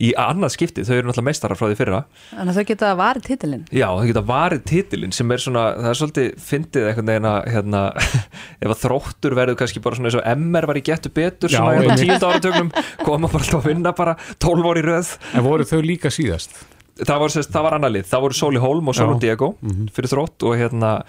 [0.00, 2.00] í annað skipti, þau eru náttúrulega meistarar frá því fyrra.
[2.32, 3.66] Þannig að þau geta varið titilinn.
[3.68, 7.38] Já, það geta varið titilinn sem er svona, það er svolítið fyndið einhvern veginn að
[7.54, 7.84] hérna,
[8.64, 11.60] ef að þróttur verður kannski bara svona eins og MR var í getur betur Já,
[11.60, 15.16] svona á tíund áratögnum koma bara alltaf að vinna bara 12 ári í röð.
[15.36, 16.58] En voru þau líka síðast?
[17.06, 19.20] Það var, var annar lið, það voru Sóli Holm og Sóli.
[19.20, 19.88] Diego Mhm.
[19.94, 21.02] fyrir þrótt og hérna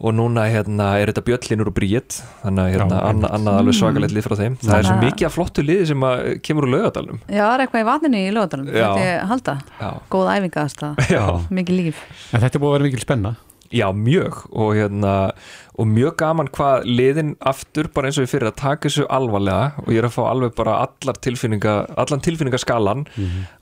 [0.00, 4.14] og núna hérna er þetta Bjöllinur og Bríett þannig að hérna annað, annað alveg svakalegt
[4.16, 4.54] lið frá þeim.
[4.62, 7.64] Það er svo mikið af flottu liði sem að kemur úr laugadalum Já, það er
[7.66, 8.72] eitthvað í vatninu í lögadalum Já.
[8.80, 11.24] Þetta ég halda, Já, góð æfingast já.
[11.52, 12.00] mikið líf.
[12.32, 13.36] En þetta er búið að vera mikil spenna.
[13.70, 14.40] Já, mjög.
[14.50, 15.14] Og, hérna,
[15.78, 19.72] og mjög gaman hvað liðin aftur bara eins og ég fyrir að taka þessu alvarlega.
[19.84, 23.06] Og ég er að fá alveg bara allar tilfinninga, allan tilfinningaskalan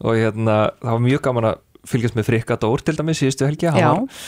[0.01, 3.69] og hérna, það var mjög gaman að fylgjast með Frikka Dór til dæmis síðustu helgi,
[3.71, 4.19] hann var,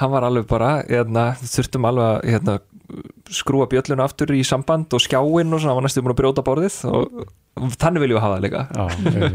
[0.00, 2.54] hann var alveg bara hérna, þurftum alveg að hérna,
[3.30, 6.44] skrúa bjölluna aftur í samband og skjáin og svona, hann var næstu búin að brjóta
[6.46, 7.24] borðið og,
[7.60, 8.84] og þannig viljum við hafa það líka Já.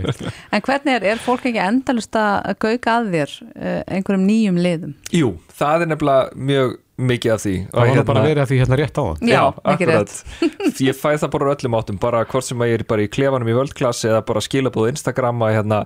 [0.55, 4.97] En hvernig er, er fólk ekki endalust að gauka að þér uh, einhverjum nýjum liðum?
[5.15, 7.53] Jú, það er nefnilega mjög mikið af því.
[7.75, 9.23] Það var bara að vera að því hérna rétt á það.
[9.27, 10.13] Já, ekki akkurat.
[10.85, 13.09] Ég fæ það bara úr öllum áttum bara hvort sem að ég er bara í
[13.11, 15.79] klefanum í völdklass eða bara skilabóð Instagram að hérna,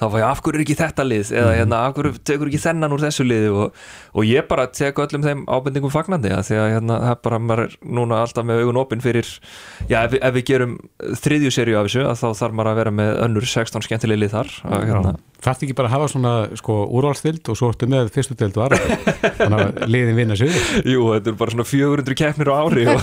[0.00, 1.32] þá fæ ég af hverju er ekki þetta lið?
[1.42, 3.52] Eða hérna, af hverju tekur ekki þennan úr þessu liði?
[3.54, 3.84] Og,
[4.16, 7.64] og ég bara tek öllum þeim ábendingum fagnandi að því að hérna, það bara maður
[7.68, 9.28] er núna alltaf með augun opinn fyrir
[9.90, 10.74] já, ef, við- ef við gerum
[11.24, 14.24] þriðju serju af þessu að þá þarf maður að vera með önnur 16 skemmtileg
[15.44, 18.64] Þarf ekki bara að hafa svona sko úrvalstild og svo ertu með fyrstu deild og
[18.64, 18.98] aðra.
[19.36, 20.54] Þannig að liðin vinna sig.
[20.88, 23.02] Jú, þetta er bara svona 400 keppnir á ári og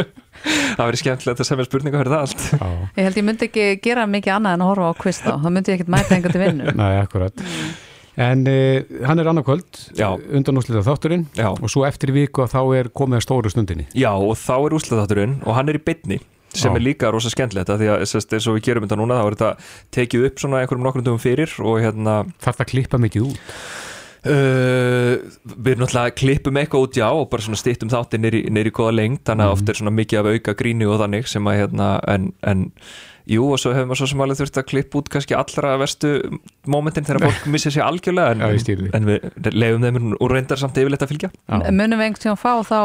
[0.76, 3.66] það verður skemmtilegt að semja spurninga fyrir það allt Já, Ég held ég myndi ekki
[3.84, 6.32] gera mikið annað en að horfa á quiz þá þá myndi ég ekkert mæta enga
[6.32, 7.44] til vinnu nei, akkurat.
[8.16, 9.82] En uh, hann er annarkvöld,
[10.32, 11.50] undan úrslita þátturinn Já.
[11.52, 13.84] og svo eftir viku að þá er komið að stóru stundinni.
[13.92, 16.20] Já, og þá er úrslitaþátturinn og hann er í bytni
[16.56, 16.76] sem Já.
[16.76, 19.36] er líka rosa skemmtilegt af því að eins og við gerum þetta núna þá er
[19.36, 19.50] þetta
[19.96, 23.38] tekið upp svona einhverjum nokkrum dögum fyrir og hérna Þarf það að klippa mikið út.
[24.26, 25.20] Uh,
[25.62, 29.22] við náttúrulega klippum eitthvað út já og bara svona stýttum þátti neyri, neyri góða lengt
[29.28, 29.54] þannig að Mhm.
[29.54, 32.64] oft er svona mikið af auka gríni og þannig sem að hérna en, en
[33.26, 36.10] jú og svo hefur maður svo sem alveg þurft að klippa út kannski allra verstu
[36.70, 40.78] momentin þegar fólk missir sig algjörlega en, Já, en við lefum þeim úr reyndar samt
[40.78, 41.30] yfirleitt að fylgja.
[41.50, 42.78] Munum við einhvern tíma fá þá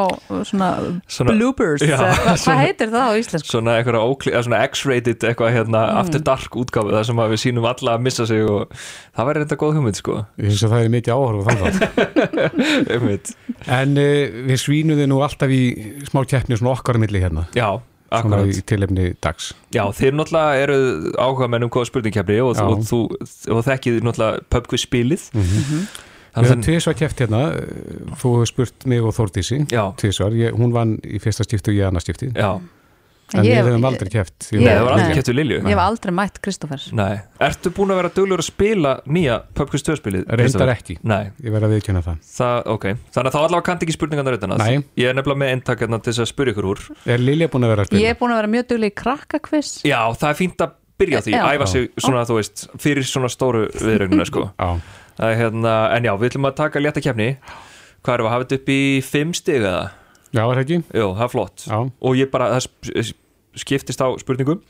[0.50, 0.70] svona,
[1.06, 3.52] Svona- bloopers Já, eða hvað, svona- hvað heitir það á íslensku?
[3.54, 5.98] svona eitthvað ókli, eða svona X-rated eitthvað hérna Mm.
[6.02, 8.74] after dark útgáfu þar sem að við sínum alla að missa sig og
[9.18, 10.18] það væri reynda góð hugmynd sko.
[10.42, 12.32] Ég finnst að það er mikið áhörf þannig
[12.96, 13.32] Einmitt.
[13.68, 15.62] En uh, við svínuði nú alltaf í
[16.10, 17.46] smá keppni svona okkar milli hérna.
[17.58, 17.70] Já,
[18.12, 18.58] Svona akkurat.
[18.60, 19.52] í tilefni dags.
[19.72, 20.78] Já, þeir náttúrulega eru
[21.16, 23.00] áhuga menn um góða spurningkefni og, og, þú,
[23.56, 25.28] og þekkið náttúrulega pubquiz spilið.
[25.32, 27.40] Við Þannig höfum tvisvar keppt hérna.
[28.20, 29.62] Þú hefur spurt mig og Þórdísi
[30.40, 32.30] ég, hún vann í fyrsta skipti og ég annað skipti.
[32.36, 32.60] Já,
[33.32, 35.58] En Ég- við höfum aldrei keppt Ég- Nei, það var aldrei keft við Lilju.
[35.62, 39.86] Ég hef aldrei mætt Kristófer Nei, ertu búin að vera duglur að spila nýja pubquiz
[39.88, 40.26] 2 spilið?
[40.28, 40.72] Reyndar Kristoffer?
[40.76, 42.18] ekki, Nei, ég verð að viðkjöna það.
[42.28, 42.86] Það, ok.
[43.16, 44.58] Þannig að þá allavega kannt ekki spurningarnar utan að.
[44.66, 44.84] Nei.
[45.00, 46.84] Ég er nefnilega með eintak hérna til þess að spyrja ykkur úr.
[47.08, 48.02] Er Lilja búin að vera að spila?
[48.04, 51.22] Ég er búin að vera mjög duglega í krakkakviss Já, það er fínt að byrja
[51.26, 54.52] því, æfa sig svona, þú veist, fyrir svona stóru viðregnuna, sko.
[54.60, 54.82] Já,
[55.22, 57.38] Það er hérna, en já, við ætlum að taka létta kefni
[58.02, 59.92] Hvað erum við að hafa þetta upp í 5 stig eða?
[60.32, 60.80] Já er það ekki?
[61.02, 61.66] Jú, það er flott.
[61.68, 63.12] Já, Og ég bara, það
[63.62, 64.62] skiptist á spurningum.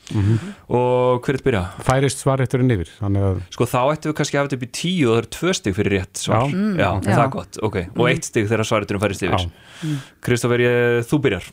[0.66, 1.60] Og hver er þetta byrja?
[1.86, 4.70] færist svaretturinn yfir Þannig að, Sko þá ættum við kannski að hafa þetta upp í
[4.78, 6.48] 10 og það eru 2 stig fyrir rétt svar.
[6.50, 6.56] Já.
[6.82, 7.04] Já, Já.
[7.06, 7.76] það er gott, ok.
[7.94, 9.44] Og 1 stig þegar svariturinn færist yfir.
[9.46, 11.46] Já, Kristoffer, ég- þú byrjar.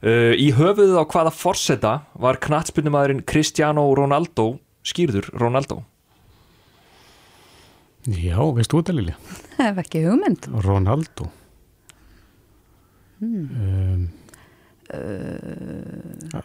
[0.00, 5.84] Uh, Í höfuðið á hvaða forseta var knattspyrnumæðurinn Cristiano Ronaldo skýrður Ronaldo?
[8.08, 9.16] já, veist þú þetta Lilja?
[9.60, 10.48] Hef ekki hugmynd.
[10.64, 11.28] Ronaldo
[13.20, 13.46] Hmm.
[13.60, 14.08] um,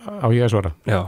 [0.05, 0.71] Á ég að svara?
[0.85, 0.99] Já,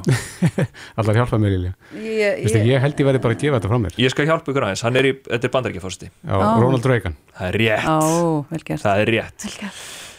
[1.00, 1.74] Allar hjálpa mér Lilja?
[2.02, 3.98] Ég, Vistu, Ég held ég verði bara að gefa þetta frá mér.
[4.02, 4.84] Ég skal hjálpa ykkur aðeins.
[4.88, 6.48] Hann er í, þetta er bandarækjaforsti Já, Á.
[6.64, 7.18] Ronald Reagan.
[7.38, 8.64] Það er rétt.
[8.66, 8.82] Gert.
[8.86, 9.48] Það er rétt.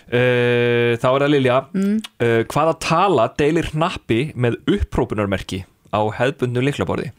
[0.09, 1.57] Uh, Þá er það Lilja.
[1.75, 7.11] Uh, Hvaða tala deilir hnappi með upprópunarmerki á hefðbundnu liklaborði?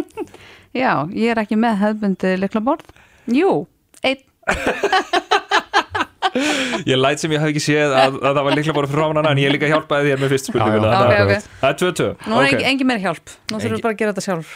[0.76, 2.90] Já, ég er ekki með hefðbundi liklaborð
[3.32, 3.52] Jú,
[4.06, 4.22] einn
[6.86, 9.40] Ég læt sem ég hef ekki séð að, að það var liklaborði frá hana en
[9.42, 11.22] ég líka hjálpaði þér með fyrst spurninguna Já, já.
[11.24, 12.66] Ok, Það- er 2-2 Nú er Ok.
[12.72, 14.52] engin, meir hjálp Nú þurfum við bara að gera þetta sjálf.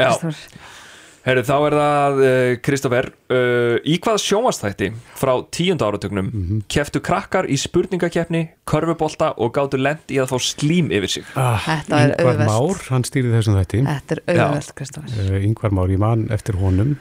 [1.21, 4.87] Herru, þá er það uh, Kristoffer uh, Í hvaða sjónvastætti
[5.21, 6.63] frá tíunda áratögnum Mhm.
[6.73, 11.61] keftu krakkar í spurningakeppni körfubolta og gátu lent í að fá slím yfir sig ah,
[11.61, 12.49] Þetta er Ingvar auðvelt.
[12.49, 16.57] Már, hann stýrði þessum þætti Þetta er auðvelt, Kristoffer uh, Ingvar Már, ég man eftir
[16.57, 16.97] honum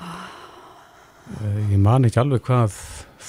[0.00, 0.26] Ah.
[1.38, 2.74] uh, Ég man ekki alveg hvað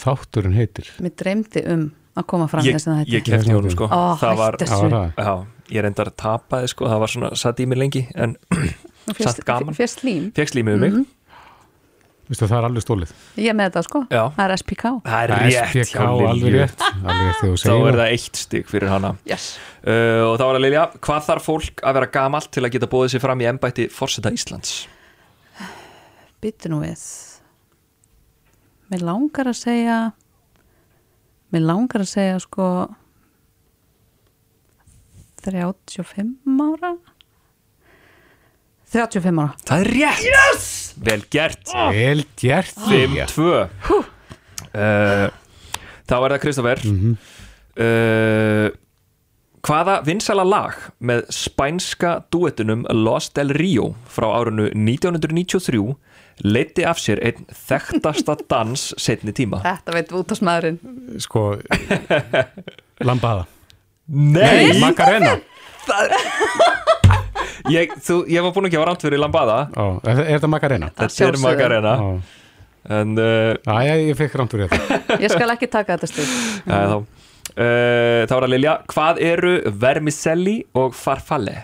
[0.01, 0.91] þátturinn heitir.
[1.03, 1.87] Mér dreymdi um
[2.19, 3.87] að koma fram Ég, þess að ég þetta kefti honum sko.
[3.87, 5.33] Ó, Það var, var já,
[5.77, 6.89] ég reyndar að tapaði sko.
[6.91, 8.35] Það var svona, satt í mig lengi en
[9.21, 9.77] satt gaman.
[9.77, 10.93] Fyrst slím fekk slímið um mig.
[10.99, 11.09] Mhm.
[12.31, 13.09] Vistu, það er alveg stólið
[13.43, 13.99] Ég með þetta sko.
[14.07, 14.21] Já.
[14.37, 18.11] Það er SPK Það er rétt SPK, alveg rétt Þá segir er það.
[18.13, 19.09] eitt stygg fyrir hana.
[19.27, 19.47] Yes.
[19.83, 22.87] uh, Og þá er það Lilja Hvað þarf fólk að vera gamalt til að geta
[22.93, 24.71] bóðið sér fram í embætti forseta Íslands?
[26.41, 26.95] Byttu nú við
[28.91, 29.99] Mér langar að segja
[31.51, 32.65] Mér langar að segja sko
[35.41, 36.91] 35 ára.
[38.91, 39.55] 35 ára.
[39.65, 40.25] Það er rétt!
[40.27, 40.67] Yes!
[41.01, 41.71] Vel gert.
[41.95, 43.25] Vel gert Lilja.
[43.31, 44.03] 5-2 uh,
[46.11, 47.15] Þá er það Kristoffer Mhm.
[47.79, 48.69] uh,
[49.61, 50.73] Hvaða vinsala lag
[51.05, 55.95] með spænska duettunum Los del Rio frá árinu 1993
[56.43, 59.61] leiti af sér einn þekktasta dans setni tíma?
[59.65, 60.79] Þetta veit út á smaðurinn
[61.21, 61.45] Sko
[63.07, 63.45] Lambada
[64.11, 64.79] Nei!
[64.81, 65.37] Macarena
[67.71, 70.89] Ég, þú, ég var búin að gefa rámt fyrir Lambada Ó, Er er þetta Macarena?
[70.97, 71.37] Þetta er.
[71.43, 72.09] Macarena Ó.
[72.91, 76.31] En uh, Æ, ég fekk rámt fyrir þetta Ég skal ekki taka þetta stund
[76.65, 77.03] ja, þá, uh,
[78.25, 81.59] þá er það Lilja Hvað eru vermicelli og farfalle?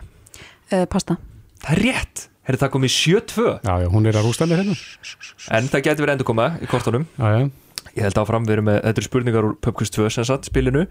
[0.72, 1.18] uh, Pasta
[1.66, 4.76] Það er rétt Herri það komið 7-2 Já, já, hún er að rústa mér hérna.
[5.58, 7.08] En það getur verið endur koma í kortunum.
[7.20, 7.50] Já, já.
[7.98, 10.86] Ég held áfram, við erum með, þetta eru spurningar úr Pubquiz 2 sem satt spilinu.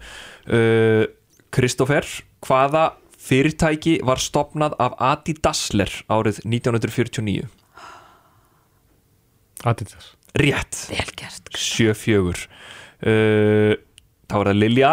[0.45, 1.07] Uh,
[1.55, 2.05] Kristoffer,
[2.45, 2.83] hvaða
[3.27, 7.47] fyrirtæki var stopnað af Adi Dassler árið 1949?
[9.65, 10.11] Adidas.
[10.37, 13.73] Rétt, Vel gert 7-4 uh,
[14.27, 14.91] Þá er það Lilja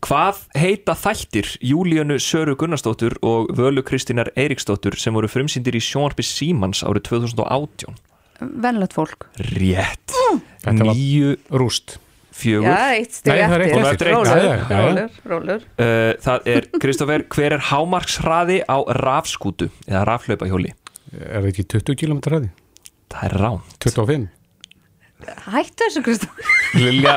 [0.00, 6.24] Hvað heita þættir Júlíönu Söru Gunnarsdóttur og Völu Kristínar Eiríksdóttur sem voru frumsýndir í sjónarpi
[6.24, 7.98] Símans árið 2018?
[8.40, 10.14] Venlegt fólk Rétt
[10.64, 11.98] var Níu rúst
[12.32, 13.90] fjögur eitt stig Nei, það er eitt eftir.
[13.92, 14.80] eftir Rólur, já, já, já.
[14.80, 20.72] Rólur, rólur Uh, það er, Kristoffer, hver er hámarkshraði á rafskútu eða rafhlaupahjóli?
[21.20, 22.52] Er það ekki 20 km hraði?
[23.12, 24.28] Það er rám 25
[25.50, 27.14] Hættu þessu Kristofur Lilja,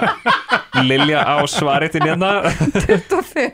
[0.84, 2.30] Lilja á svaritinn hérna.
[2.88, 3.54] 25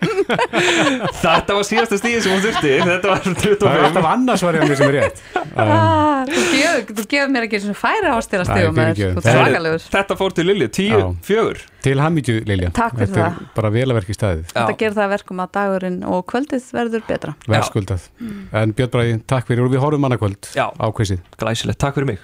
[1.20, 2.72] Þetta var síðasta stíði sem hún þurfti.
[2.86, 5.22] Þetta var Það er 25 alltaf annars var ég að mér sem er rétt.
[5.60, 9.86] Ah, Þú gefur gefur mér ekki svona færi ástila ert svakalegur.
[9.92, 11.08] Þetta fór til Lilju, 10, Já.
[11.30, 12.70] 4 Til hamingju, Lilja.
[12.76, 13.48] Takk fyrir Þetta það.
[13.56, 14.50] bara velaverk í staðið.
[14.52, 17.36] Þetta gerir það að verkum að dagurinn og kvöldið verður betra.
[17.48, 18.10] Verðskuldað.
[18.60, 19.64] En Björn Bræði, takk fyrir.
[19.68, 21.24] Og við horfum annarkvöld á quizið.
[21.40, 22.24] Glæsilegt, takk fyrir mig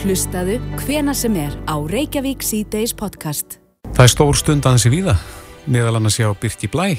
[0.00, 3.58] Hlustaðu hvena sem er á Reykjavík C-Days podcast.
[3.92, 5.12] Það er stór stund aðeins í víða
[5.68, 6.94] meðal annars hjá Birki Blæ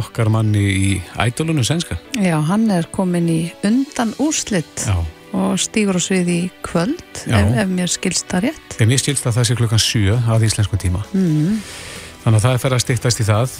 [0.00, 0.88] okkar manni í
[1.20, 4.96] ædolunu sænska Já, hann er komin í undan úrslit Já,
[5.36, 7.42] og stígur á svið í kvöld Já.
[7.42, 10.48] ef, ef mér skilst það rétt en mér skilst að það sé klukkan 7 að
[10.48, 11.60] íslenskum tíma mm.
[12.24, 13.56] þannig að það er fyrir að styttast í það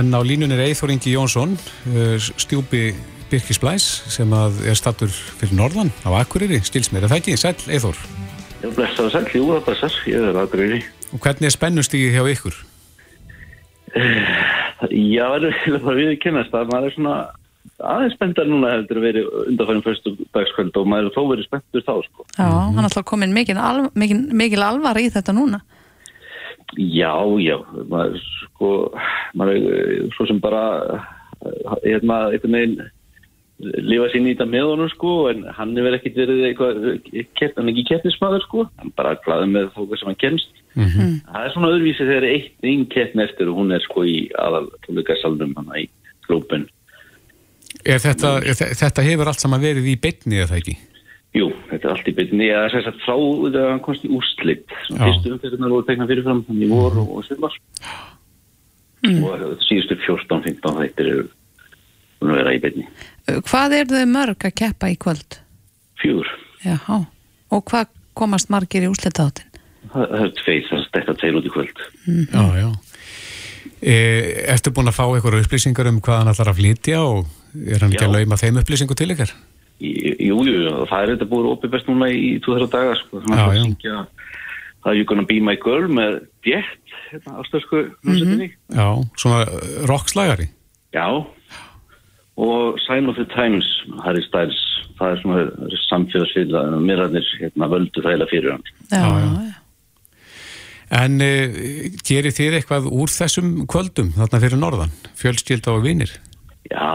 [0.00, 2.88] en á línun er Eithor Ingi Jónsson uh, stjúpi
[3.30, 7.38] Birkis Blæs sem að er stattur fyrir norðan á Akureyri, skils mér, er það ekki?
[7.40, 7.98] Sæll Eithor
[8.64, 10.78] Já, blessaðu sæl, jú, það blessar, ég er aðgröðri.
[11.12, 12.54] og hvernig er spennustígið hjá ykkur?
[14.88, 17.16] Já, það er bara við að kynast að maður er svona
[17.90, 21.84] aðeins spenntar núna heldur að veri undanfærum fyrstu dagskvöld og maður er þó verið spenntur
[21.84, 22.26] þá, sko.
[22.38, 25.60] Já, hann er alltaf komin mikil, alv, mikil, mikil alvar í þetta núna
[26.80, 27.12] Já,
[27.44, 27.58] já,
[27.92, 28.16] maður,
[28.48, 28.68] sko,
[29.36, 30.64] maður er svo sem bara,
[31.84, 32.78] hérna, einhvern veginn
[33.62, 36.78] lifa sín í þetta með honum, sko, en hann hefur ekkert verið eitthvað,
[37.54, 40.50] hann er ekki keppnismæður, sko, hann bara glaði með þóka sem hann kemst.
[40.74, 40.88] Mm
[41.30, 44.66] Það er svona öðruvísi þegar eitt einn keppni eftir og hún er sko í aðal
[44.86, 45.84] tónleikasalunum hann í
[46.26, 46.64] glópin.
[47.84, 50.76] Er þetta, er, þe- þetta hefur allt saman verið í beinni eða það ekki?
[51.34, 52.46] Jú, þetta er allt í byrjunni.
[52.50, 53.14] Ég er þess að frá
[53.54, 54.66] þegar hann komst í úrslit.
[54.70, 54.82] Já.
[54.88, 57.56] Svona fyrstu umfyrirna voru tegna fyrirfram þannig í vor og, og sumar.
[59.04, 61.24] Og síðustu 14-15 þættir eru
[63.26, 63.42] búin.
[63.50, 65.38] Hvað er þau mörg að keppa í kvöld?
[66.02, 66.30] Fjögur.
[66.64, 66.78] Já,
[67.50, 69.50] og hvað komast margir í úrslitaðáttinn?
[69.94, 71.82] Það, það er tveir, það er þetta tveir út í kvöld.
[72.32, 72.68] Já, já.
[73.84, 73.94] E,
[74.54, 77.26] ertu búin að fá eitthvað upplýsingar um hvað hann ætlar að flytja og
[77.68, 78.08] er hann ekki Já.
[78.08, 79.34] að lauma þeim upplýsingu til ykkar?
[79.84, 83.20] Í- Jú, jú, það er þetta búið opið best núna í 2-3 daga sko.
[83.28, 83.62] Já, að já.
[83.66, 83.96] syngja
[84.84, 86.16] það er You Gonna Be My Girl með
[86.48, 88.48] Jet, hérna, ástöðsku hljómsveitinni.
[88.72, 88.86] Já,
[89.20, 89.44] svona
[89.90, 90.48] rockslagari.
[90.94, 91.06] Já,
[92.36, 93.66] og Sign of the Times,
[94.04, 94.58] Harry Styles,
[94.98, 95.42] það er svona
[95.88, 97.04] samfélagsfýrla, mér
[97.40, 98.64] hérna, völdu þægilega fyrir hann.
[98.90, 99.60] Já, Já, já.
[100.94, 101.30] En e,
[102.06, 104.92] gerir þið eitthvað úr þessum kvöldum þarna fyrir norðan?
[105.18, 106.12] Fjölskylda og vinir?
[106.70, 106.92] Já,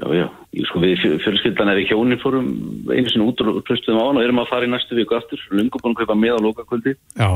[0.00, 0.24] já, já,
[0.56, 2.48] ég sko við fjö- fjölskyldan er í hjónin fórum
[2.90, 5.40] einu sinni út og hlustuðum á hann og erum að fara í næstu viku aftur,
[5.54, 6.96] lungu búin að kaupa með á lokakvöldi.
[7.20, 7.30] Já.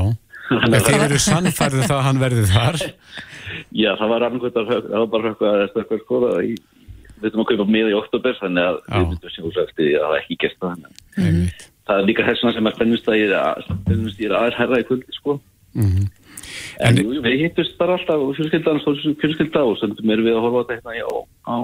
[0.53, 2.81] En þið eru sannfærið það að hann verði þar?
[3.83, 6.53] Já, það var annarkvæmt að það var bara eitthvað að eitthvað skoða í
[7.23, 8.97] við veitum að kaupa með í oktober þannig að Já.
[8.99, 10.91] við veitum sem úr eftir að það ekki gert það þannig.
[11.17, 11.63] að Einmitt.
[11.87, 14.79] það er líka þessuna sem er spennust að ég er spennust ég er aðeins herra
[14.83, 15.39] í kvöldi sko
[15.73, 16.03] Mhm.
[16.83, 20.25] en En- jú, við hittust bara alltaf og fjölskyldan stóð sem fjölskylda og stundum erum
[20.27, 21.17] við að horfa á þetta hérna á,
[21.49, 21.55] á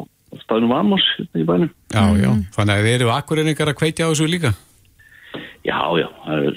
[0.42, 2.32] staðnum Amos hérna í bænum Já, já.
[2.56, 4.54] Þannig að þið eru akkurreiningar að kveitja á þessu líka?
[5.66, 6.56] já, já, það er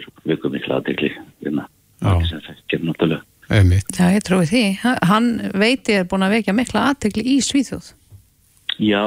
[2.02, 2.08] Já.
[2.16, 3.22] ekki sem það kemur náttúrulega
[3.52, 3.84] Einmitt.
[3.98, 4.78] Já, ég trúi því.
[4.80, 7.92] Ha- Hann veit ég er búin að vekja mikla aðtegli í Svíþjóð.
[8.78, 9.04] Já,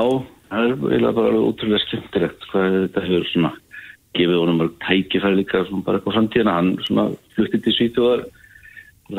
[0.49, 3.53] það er eiginlega bara alveg ótrúlega skemmtilegt hvað þetta hefur svona
[4.15, 7.05] gefið honum mörg tækifæri líka svona bara eitthvað framtíðina, hann svona
[7.35, 8.25] fluttið til Svíþjóðar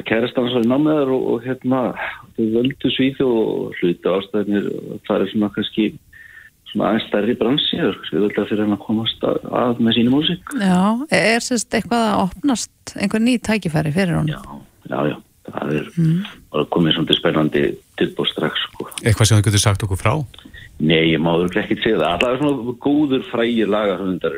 [0.06, 1.82] kærast hans var í námiðar og, og hérna
[2.36, 4.68] þau völdu Svíþjóð og hluti ástæðinir
[5.06, 5.86] það er svona kannski
[6.72, 9.98] svona aðeins stærri bransi og við völdum að fyrir hann að komast að, að með
[9.98, 10.80] sínu músík Já,
[11.20, 14.34] er sérst eitthvað að opnast einhver ný tækifæri fyrir honum?
[14.34, 15.16] já, já, já,
[15.46, 15.88] það er
[16.52, 17.64] bara komið svona spennandi
[18.00, 18.90] tilbúð strax sko.
[19.02, 20.14] Eitthvað sem þið getur sagt okkur frá?
[20.76, 22.10] Nei, ég má örugglega ekki segja það.
[22.12, 24.34] Alltaf er svona góður frægir lagahöfundar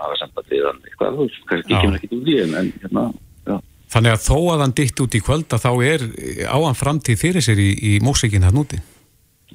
[0.00, 1.80] hafa samband við hann eitthvað, þú kannski Já.
[1.82, 3.04] kemur ekki út í en, hérna,
[3.48, 3.56] já.
[3.90, 6.06] Þannig að þó að hann ditt út í kvöld að þá er
[6.46, 8.80] á hann framtíð fyrir sér í, í músikinn hann úti.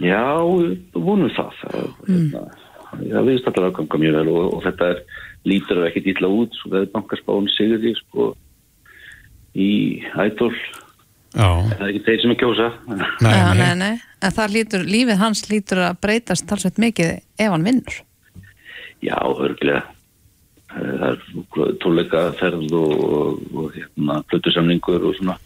[0.04, 0.24] Já,
[0.92, 1.60] vonum það.
[1.62, 1.78] það
[2.10, 2.42] hérna,
[3.00, 5.04] það viðst allar að ganga mjög vel og, og þetta er
[5.48, 8.32] lítur ekki dýtla út, svo það er bankarspáin sigur því, sko,
[9.56, 9.70] í
[10.20, 10.52] Ædol.
[11.36, 12.68] Það er ekki þeir sem er kjósa.
[12.88, 13.58] Nei, nei.
[13.60, 13.94] nei, nei.
[14.26, 17.12] En það lítur, lífið hans lítur að breytast talsveit mikið
[17.44, 17.98] ef hann vinnur.
[19.04, 19.84] Já, örglega.
[20.76, 25.38] Það er tónleika ferð og, og, og hérna, plötusamningur og svona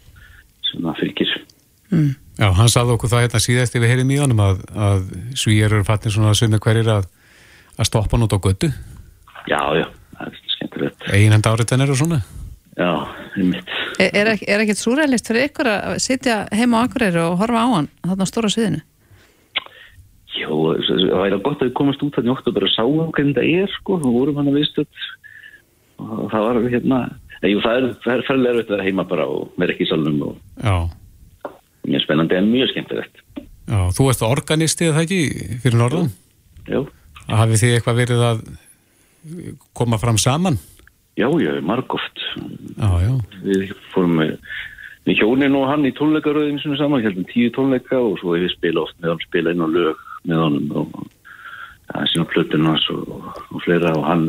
[0.70, 1.34] sem það fylgir.
[1.90, 2.12] Mm.
[2.40, 5.86] Já, hann sagði okkur það hérna síðast yfir heyrðum í honum að, að svíjar eru
[5.88, 7.10] fattin svona sömu hverjir að,
[7.76, 8.70] að stoppa hann út á götu,
[9.50, 9.86] Já, já,
[10.18, 11.08] það er skemmtilegt.
[11.18, 12.20] einhend áriðanir og svona.
[12.78, 12.90] Já,
[13.36, 13.74] einmitt.
[14.00, 17.68] Er, er, er ekkert súrælist fyrir ykkur að sitja heima á Akureyri og horfa á
[17.74, 18.80] hann þarna á stóra sviðinu?
[20.40, 23.50] Jó, og það væri gott að við komast út þannig okkur bara sáum hvernig það
[23.60, 25.02] er sko, við vorum hann að viðstöld
[26.00, 27.00] og það var hérna
[27.44, 27.90] jú, það er,
[28.30, 30.78] ferðilega erfitt að vera heima bara og vera ekki í salunum og Já,
[31.90, 33.20] mjög spennandi en mjög skemmtilegt.
[33.68, 35.22] já, þú ert organisti eða það ekki
[35.66, 36.10] fyrir norðan?
[36.70, 36.80] Já,
[37.30, 38.40] Hafið þið eitthvað verið að
[39.78, 40.56] koma fram saman?
[41.20, 42.24] Já, já, margóft.
[42.80, 43.14] Já, já,
[43.44, 44.36] Við fórum með,
[45.08, 48.56] með hjónin og hann í tónleikaröðinu svona saman, heldum tíu tónleika og svo hefur við
[48.56, 50.96] spila oft með hann, spila inn á lög með honum og
[51.90, 53.12] það er svona plötunars og,
[53.50, 54.26] og fleira og hann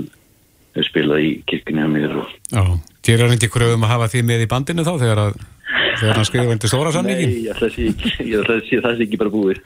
[0.75, 2.63] hefur spilað í kirkina mér og já.
[3.07, 5.41] Gerir hann ekki kröfum að hafa þið með í bandinu þá þegar, að,
[6.03, 7.33] þegar hann skrifur undir stóra samningin?
[7.33, 9.63] Nei, ég ætla að sé ekki, ég ætla að sé það sé ekki bara búið.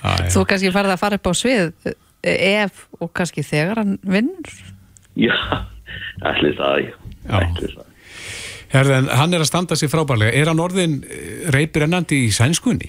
[0.00, 0.30] Já.
[0.32, 1.92] Þú kannski farið að fara upp á svið
[2.26, 4.54] ef og kannski þegar hann vinnur
[5.16, 5.36] Já,
[6.26, 6.92] ætli það,
[7.40, 7.90] ætli það.
[8.72, 10.34] Herðan, hann er að standa sér frábærlega.
[10.34, 10.96] Er hann orðin
[11.54, 12.88] reypir ennandi í sænskunni?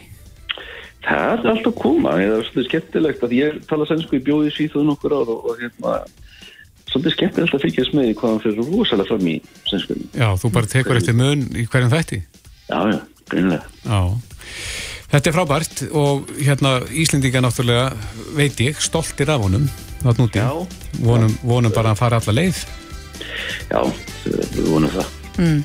[1.07, 4.87] Það er alltaf koma, það er svolítið skemmtilegt að ég tala sænsku í bjóði svíþuð
[4.89, 5.93] nokkur ár og, og hérna,
[6.89, 9.37] svolítið skemmtilegt að fylgjast með hvað hann fyrir rosalega fram í
[9.69, 10.09] sænskunni.
[10.17, 12.19] Já, þú bara tekur eftir mun í hverjum þætti.
[12.67, 12.99] Já, já,
[13.31, 13.71] greinlega.
[13.85, 14.01] Já.
[15.07, 17.85] Þetta er frábært og hérna Íslendinga náttúrulega
[18.35, 19.69] veit ég, stoltir af honum.
[20.35, 20.49] Já.
[20.99, 22.65] Vonum, vonum bara að fara alla leið.
[23.71, 23.81] Já,
[24.25, 25.07] við vonum það.
[25.37, 25.59] mm.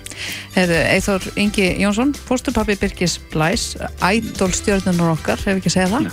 [0.93, 6.11] Eithor Ingi Jónsson fóstupappi Birgis Blæs ædol stjórnunar okkar, ef ekki að segja það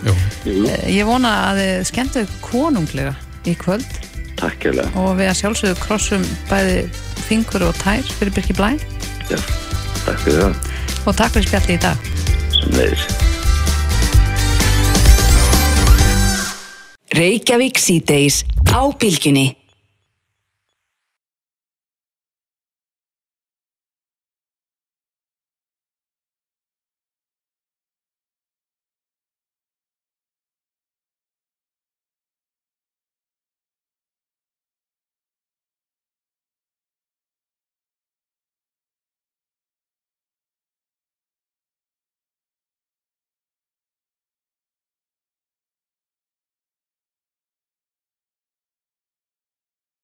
[0.47, 0.67] Jú.
[0.69, 3.87] Eh, Ég vona að þið skemmtu konunglega í kvöld
[4.39, 4.89] takk hérlega.
[4.95, 6.77] og við að sjálfsögðu krossum bæði
[7.27, 8.71] fingur og tær fyrir Birgi Blæ
[9.29, 9.39] Já,
[10.05, 10.55] takk fyrir það.
[11.05, 11.97] og takk fyrir spjalli í dag
[12.55, 13.03] Sem leiðis.
[17.19, 19.58] Reykjavík síðdeis á bylgjunni.